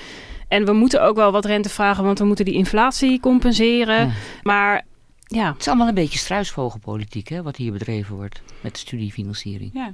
En 0.49 0.65
we 0.65 0.73
moeten 0.73 1.03
ook 1.03 1.17
wel 1.17 1.33
wat 1.33 1.45
rente 1.45 1.69
vragen, 1.69 2.05
want 2.05 2.19
we 2.19 2.25
moeten 2.25 2.45
die 2.45 2.55
inflatie 2.55 3.21
compenseren. 3.21 4.07
Ja. 4.07 4.13
Maar 4.43 4.85
ja, 5.27 5.47
Het 5.53 5.61
is 5.61 5.69
allemaal 5.69 5.89
een 5.89 5.95
beetje 5.95 6.19
struisvogelpolitiek, 6.19 7.29
hè, 7.29 7.43
wat 7.43 7.57
hier 7.57 7.73
bedreven 7.73 8.15
wordt 8.17 8.43
met 8.61 8.73
de 8.73 8.79
studiefinanciering. 8.79 9.71
Ja, 9.75 9.93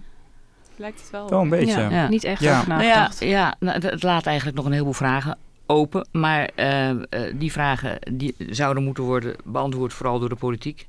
lijkt 0.79 1.01
het 1.01 1.11
wel. 1.11 1.29
wel 1.29 1.41
een 1.41 1.49
beetje. 1.49 1.81
ja, 1.81 1.89
Ja. 1.91 2.09
niet 2.09 2.25
echt 2.25 2.41
Ja. 2.43 2.65
Nou 2.67 2.83
ja, 3.21 3.57
nou, 3.61 3.81
het- 3.87 4.03
laat 4.03 4.27
eigenlijk 4.27 4.57
nog 4.57 4.67
een 4.67 4.73
heleboel 4.73 4.93
vragen 4.93 5.37
open. 5.67 6.07
Maar 6.13 6.49
eh, 6.55 6.91
eh, 6.91 6.97
die 7.35 7.53
vragen 7.53 7.99
die 8.13 8.35
zouden 8.51 8.83
moeten 8.85 9.05
worden 9.05 9.37
beantwoord 9.45 9.93
vooral 9.93 10.19
door 10.19 10.29
de 10.29 10.35
politiek. 10.35 10.87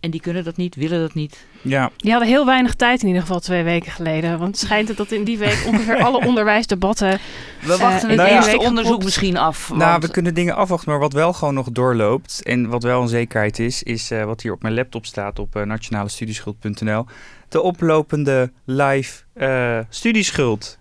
En 0.00 0.10
die 0.10 0.20
kunnen 0.20 0.44
dat 0.44 0.56
niet, 0.56 0.74
willen 0.74 1.00
dat 1.00 1.14
niet. 1.14 1.46
Ja, 1.62 1.90
Die 1.96 2.10
hadden 2.10 2.28
heel 2.28 2.46
weinig 2.46 2.74
tijd 2.74 3.00
in 3.00 3.06
ieder 3.06 3.22
geval 3.22 3.40
twee 3.40 3.62
weken 3.62 3.92
geleden. 3.92 4.38
Want 4.38 4.50
het 4.56 4.58
schijnt 4.66 4.88
het 4.88 4.96
dat 4.96 5.10
in 5.12 5.24
die 5.24 5.38
week 5.38 5.64
ongeveer 5.66 5.96
alle 6.02 6.24
onderwijsdebatten 6.28 7.18
We 7.60 7.76
wachten 7.76 8.10
in 8.10 8.18
het 8.18 8.28
eerste 8.30 8.58
onderzoek 8.58 9.04
misschien 9.04 9.36
af. 9.36 9.72
nou, 9.74 10.00
we 10.00 10.10
kunnen 10.10 10.34
dingen 10.34 10.56
afwachten, 10.56 10.90
maar 10.90 10.98
wat 11.00 11.12
wel 11.12 11.32
gewoon 11.32 11.54
nog 11.54 11.70
doorloopt 11.70 12.42
en 12.42 12.68
wat 12.68 12.82
wel 12.82 13.02
een 13.02 13.08
zekerheid 13.08 13.58
is, 13.58 13.82
is 13.82 14.10
eh, 14.10 14.24
wat 14.24 14.40
hier 14.42 14.52
op 14.52 14.62
mijn 14.62 14.74
laptop 14.74 15.06
staat 15.06 15.38
op 15.38 15.56
uh, 15.56 15.62
nationalestudieschuld.nl. 15.62 17.06
De 17.54 17.62
oplopende 17.62 18.50
live 18.64 19.22
eh, 19.34 19.78
studieschuld. 19.88 20.78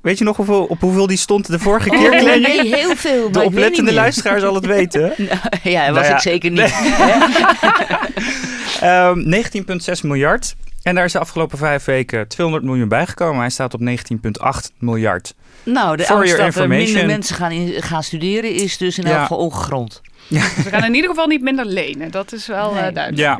Weet 0.00 0.18
je 0.18 0.24
nog 0.24 0.36
hoeveel, 0.36 0.64
op 0.64 0.80
hoeveel 0.80 1.06
die 1.06 1.16
stond 1.16 1.46
de 1.46 1.58
vorige 1.58 1.88
keer, 1.88 2.12
Oh, 2.12 2.20
nee, 2.20 2.74
heel 2.74 2.96
veel. 2.96 3.30
De 3.32 3.42
oplettende 3.42 3.92
luisteraar 3.92 4.40
zal 4.40 4.54
het 4.54 4.66
weten. 4.66 5.12
ja, 5.62 5.86
dat 5.86 5.94
was 5.94 5.94
Nou 5.94 6.04
ja, 6.04 6.14
ik 6.14 6.20
zeker 6.20 6.50
niet. 6.50 6.74
Ehm 8.80 9.18
19,6 9.96 10.00
miljard. 10.02 10.54
En 10.82 10.94
daar 10.94 11.04
is 11.04 11.12
de 11.12 11.18
afgelopen 11.18 11.58
vijf 11.58 11.84
weken 11.84 12.28
200 12.28 12.66
miljoen 12.66 12.88
bijgekomen. 12.88 13.40
Hij 13.40 13.50
staat 13.50 13.74
op 13.74 13.80
19,8 13.80 13.86
miljard. 14.78 15.34
Nou, 15.62 15.96
de 15.96 16.08
angst 16.08 16.36
dat 16.36 16.54
er 16.54 16.68
minder 16.68 17.06
mensen 17.06 17.36
gaan, 17.36 17.50
in- 17.50 17.82
gaan 17.82 18.02
studeren 18.02 18.52
is 18.54 18.76
dus 18.76 18.98
in 18.98 19.04
elk 19.04 19.20
geval 19.20 19.38
ongegrond. 19.38 20.00
Ze 20.30 20.68
gaan 20.70 20.84
in 20.84 20.94
ieder 20.94 21.10
geval 21.10 21.26
niet 21.26 21.42
minder 21.42 21.64
lenen. 21.66 22.10
Dat 22.10 22.32
is 22.32 22.46
wel 22.46 22.68
eh, 22.76 22.94
duidelijk. 22.94 23.16
Ja. 23.16 23.38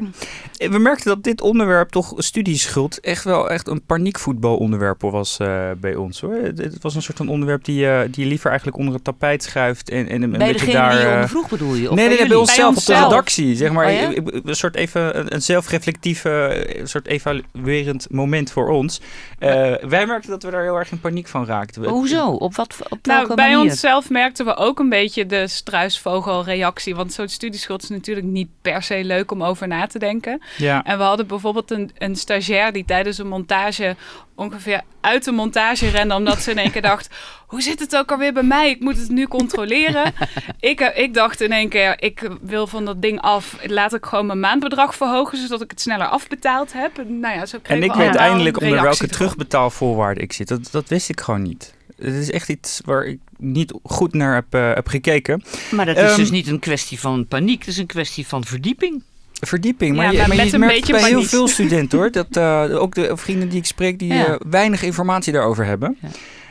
We 0.71 0.79
merkten 0.79 1.07
dat 1.07 1.23
dit 1.23 1.41
onderwerp, 1.41 1.89
toch 1.91 2.13
studieschuld, 2.17 3.01
echt 3.01 3.25
wel 3.25 3.51
echt 3.51 3.69
een 3.69 3.85
paniekvoetbalonderwerp 3.85 5.01
was 5.01 5.39
eh, 5.39 5.71
bij 5.81 5.95
ons. 5.95 6.21
hoor. 6.21 6.35
Het, 6.35 6.59
het 6.59 6.83
was 6.83 6.95
een 6.95 7.03
soort 7.03 7.17
van 7.17 7.29
onderwerp 7.29 7.65
die, 7.65 7.89
eh, 7.89 8.01
die 8.11 8.23
je 8.25 8.29
liever 8.29 8.49
eigenlijk 8.49 8.79
onder 8.79 8.95
het 8.95 9.05
tapijt 9.05 9.43
schuift. 9.43 9.91
En, 9.91 10.09
en 10.09 10.23
een 10.23 10.31
Bij 10.31 10.39
beetje 10.39 10.53
degene 10.67 10.73
daar... 10.73 10.91
die 10.91 10.99
je 11.01 11.05
eh, 11.07 11.13
ondervroeg 11.13 11.49
bedoel 11.49 11.75
je? 11.75 11.91
Of 11.91 11.97
nee, 11.97 12.09
nee, 12.09 12.19
nee, 12.19 12.27
bij 12.29 12.37
onszelf 12.37 12.77
op 12.77 12.85
de 12.85 12.95
redactie. 12.95 13.57
Zeg 13.57 13.73
maar, 13.73 13.87
Oh 13.87 13.93
ja? 13.93 14.11
Een 14.45 14.57
soort 14.57 14.75
even 14.77 15.19
een, 15.19 15.29
eh, 15.29 16.81
een 16.81 16.89
soort 16.89 17.07
evaluerend 17.07 18.07
moment 18.11 18.51
voor 18.53 18.69
ons. 18.69 19.01
Eh, 19.39 19.51
wij 19.89 20.07
merkten 20.07 20.31
dat 20.31 20.43
we 20.43 20.51
daar 20.51 20.63
heel 20.63 20.77
erg 20.77 20.91
in 20.91 21.01
paniek 21.01 21.29
van 21.29 21.47
raakten. 21.47 21.83
We- 21.83 21.89
Hoezo? 21.89 22.27
Op, 22.31 22.55
wat, 22.55 22.77
op 22.89 22.99
welke 23.07 23.23
Nou, 23.27 23.35
bij 23.35 23.53
manier? 23.55 23.71
onszelf 23.71 24.11
merkten 24.11 24.45
we 24.45 24.57
ook 24.57 24.79
een 24.79 24.89
beetje 24.89 25.27
de 25.27 25.49
struisvogelreactie. 25.49 26.73
Want 26.95 27.13
zo'n 27.13 27.29
studieschuld 27.29 27.83
is 27.83 27.89
natuurlijk 27.89 28.27
niet 28.27 28.49
per 28.63 28.83
se 28.83 29.05
leuk 29.05 29.31
om 29.31 29.43
over 29.43 29.69
na 29.69 29.87
te 29.87 29.99
denken. 29.99 30.43
Ja. 30.57 30.85
En 30.85 30.99
we 30.99 31.05
hadden 31.05 31.27
bijvoorbeeld 31.27 31.71
een, 31.71 31.91
een 31.99 32.17
stagiair 32.17 32.73
die 32.73 32.85
tijdens 32.85 33.19
een 33.19 33.29
montage 33.29 33.97
ongeveer 34.35 34.83
uit 35.01 35.25
de 35.25 35.33
montage 35.33 35.89
rende. 35.89 36.15
Omdat 36.15 36.41
ze 36.41 36.51
in 36.51 36.59
één 36.59 36.71
keer 36.71 36.83
dacht, 36.83 37.09
hoe 37.47 37.63
zit 37.63 37.81
het 37.81 37.97
ook 37.97 38.11
alweer 38.11 38.33
bij 38.33 38.43
mij? 38.43 38.71
Ik 38.71 38.81
moet 38.81 38.97
het 38.97 39.09
nu 39.09 39.27
controleren. 39.27 40.13
ik, 40.61 40.81
eh, 40.81 41.03
ik 41.03 41.15
dacht 41.15 41.41
in 41.41 41.53
één 41.53 41.69
keer, 41.69 42.03
ik 42.03 42.31
wil 42.41 42.67
van 42.67 42.85
dat 42.85 43.03
ding 43.03 43.21
af. 43.21 43.57
Laat 43.67 43.95
ik 43.95 44.05
gewoon 44.05 44.27
mijn 44.27 44.41
maandbedrag 44.41 44.95
verhogen, 44.95 45.39
zodat 45.39 45.61
ik 45.61 45.71
het 45.71 45.81
sneller 45.81 46.07
afbetaald 46.07 46.73
heb. 46.73 46.99
En, 46.99 47.21
nou 47.21 47.37
ja, 47.37 47.47
zo 47.47 47.59
En 47.63 47.83
ik 47.83 47.93
we 47.93 47.99
weet 47.99 48.15
eindelijk 48.15 48.61
onder 48.61 48.83
welke 48.83 49.09
terugbetaalvoorwaarden 49.09 50.23
ik 50.23 50.33
zit. 50.33 50.49
Dat, 50.49 50.69
dat 50.71 50.89
wist 50.89 51.09
ik 51.09 51.21
gewoon 51.21 51.43
niet. 51.43 51.75
Het 52.05 52.15
is 52.15 52.31
echt 52.31 52.49
iets 52.49 52.81
waar 52.85 53.05
ik 53.05 53.19
niet 53.39 53.75
goed 53.83 54.13
naar 54.15 54.35
heb, 54.35 54.47
eh, 54.55 54.75
heb 54.75 54.87
gekeken. 54.89 55.43
Maar 55.71 55.87
dat 55.87 55.97
is 55.97 56.03
Ehm, 56.03 56.17
dus 56.17 56.31
niet 56.31 56.47
een 56.47 56.59
kwestie 56.59 57.01
van 57.01 57.27
paniek, 57.27 57.59
het 57.59 57.69
is 57.69 57.79
een 57.79 57.87
kwestie 57.87 58.27
van 58.27 58.45
verdieping. 58.45 59.03
Verdieping. 59.41 59.97
Maar, 59.97 60.05
Ja, 60.05 60.11
je, 60.11 60.19
maar 60.19 60.29
maar 60.37 60.47
je 60.47 60.53
een 60.53 60.61
merkt 60.61 60.75
beetje 60.75 60.93
bij 60.93 61.09
heel 61.09 61.23
veel 61.23 61.49
studenten 61.59 61.99
hoor. 61.99 62.11
Dat 62.11 62.37
eh, 62.37 62.67
ook 62.71 62.95
de 62.95 63.17
vrienden 63.17 63.49
die 63.49 63.59
ik 63.59 63.67
spreek, 63.67 63.99
die 63.99 64.13
Ja. 64.15 64.27
eh, 64.27 64.35
weinig 64.51 64.83
informatie 64.83 65.33
daarover 65.33 65.65
hebben. 65.65 65.99
Ja. 66.01 66.09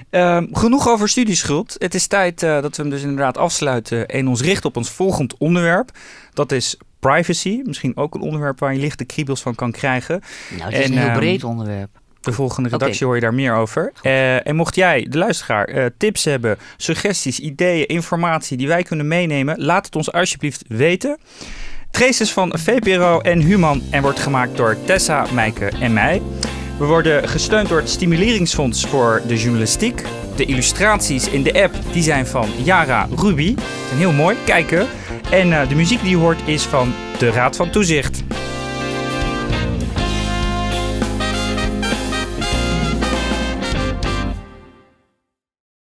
Ehm, 0.10 0.48
genoeg 0.52 0.88
over 0.90 1.10
studieschuld. 1.10 1.76
Het 1.78 1.94
is 1.96 2.08
tijd 2.08 2.40
dat 2.40 2.76
we 2.76 2.82
hem 2.82 2.90
dus 2.92 3.02
inderdaad 3.02 3.38
afsluiten 3.38 4.08
en 4.08 4.28
ons 4.28 4.42
richten 4.42 4.70
op 4.70 4.78
ons 4.78 4.90
volgend 4.90 5.38
onderwerp. 5.38 5.92
Dat 6.34 6.52
is 6.52 6.78
privacy. 7.00 7.62
Misschien 7.64 7.98
ook 7.98 8.16
een 8.16 8.22
onderwerp 8.22 8.60
waar 8.60 8.74
je 8.74 8.80
lichte 8.80 9.06
kriebels 9.06 9.42
van 9.42 9.56
kan 9.56 9.72
krijgen. 9.72 10.22
Nou, 10.58 10.64
het 10.72 10.80
is 10.80 10.86
En, 10.86 10.92
een 10.92 10.98
heel 10.98 11.08
ehm, 11.08 11.18
breed 11.18 11.44
onderwerp. 11.44 11.90
De 12.24 12.32
volgende 12.32 12.70
redactie 12.70 13.06
hoor 13.06 13.16
je 13.16 13.22
daar 13.22 13.34
meer 13.34 13.56
over. 13.56 13.92
Eh, 14.02 14.48
en 14.48 14.56
mocht 14.56 14.76
jij, 14.76 15.08
de 15.10 15.18
luisteraar, 15.18 15.66
eh, 15.66 15.86
tips 15.98 16.24
hebben, 16.24 16.58
suggesties, 16.78 17.40
ideeën, 17.40 17.88
informatie 17.88 18.58
die 18.58 18.68
wij 18.68 18.84
kunnen 18.84 19.08
meenemen, 19.08 19.64
laat 19.64 19.86
het 19.86 19.96
ons 19.96 20.12
alsjeblieft 20.12 20.64
weten. 20.68 21.18
Trace 21.92 22.22
is 22.22 22.32
van 22.32 22.54
VPRO 22.58 23.20
en 23.20 23.40
Human 23.40 23.82
en 23.92 24.02
wordt 24.02 24.20
gemaakt 24.20 24.58
door 24.58 24.78
Tessa, 24.86 25.26
Meike 25.34 25.72
en 25.80 25.94
mij. 25.94 26.22
We 26.78 26.86
worden 26.86 27.30
gesteund 27.30 27.70
door 27.70 27.80
het 27.80 27.90
Stimuleringsfonds 27.90 28.86
voor 28.86 29.22
de 29.28 29.38
Journalistiek. 29.38 30.04
De 30.36 30.46
illustraties 30.46 31.30
in 31.30 31.44
de 31.44 31.64
app 31.64 31.76
die 31.92 32.04
zijn 32.04 32.28
van 32.28 32.50
Yara 32.64 33.08
Ruby. 33.16 33.56
Zijn 33.88 34.00
heel 34.00 34.12
mooi, 34.12 34.38
kijken. 34.46 34.88
En 35.32 35.54
eh, 35.54 35.70
de 35.70 35.76
muziek 35.76 36.02
die 36.02 36.10
je 36.10 36.18
hoort 36.18 36.48
is 36.48 36.64
van 36.64 36.94
de 37.20 37.32
Raad 37.32 37.56
van 37.56 37.70
Toezicht. 37.70 38.24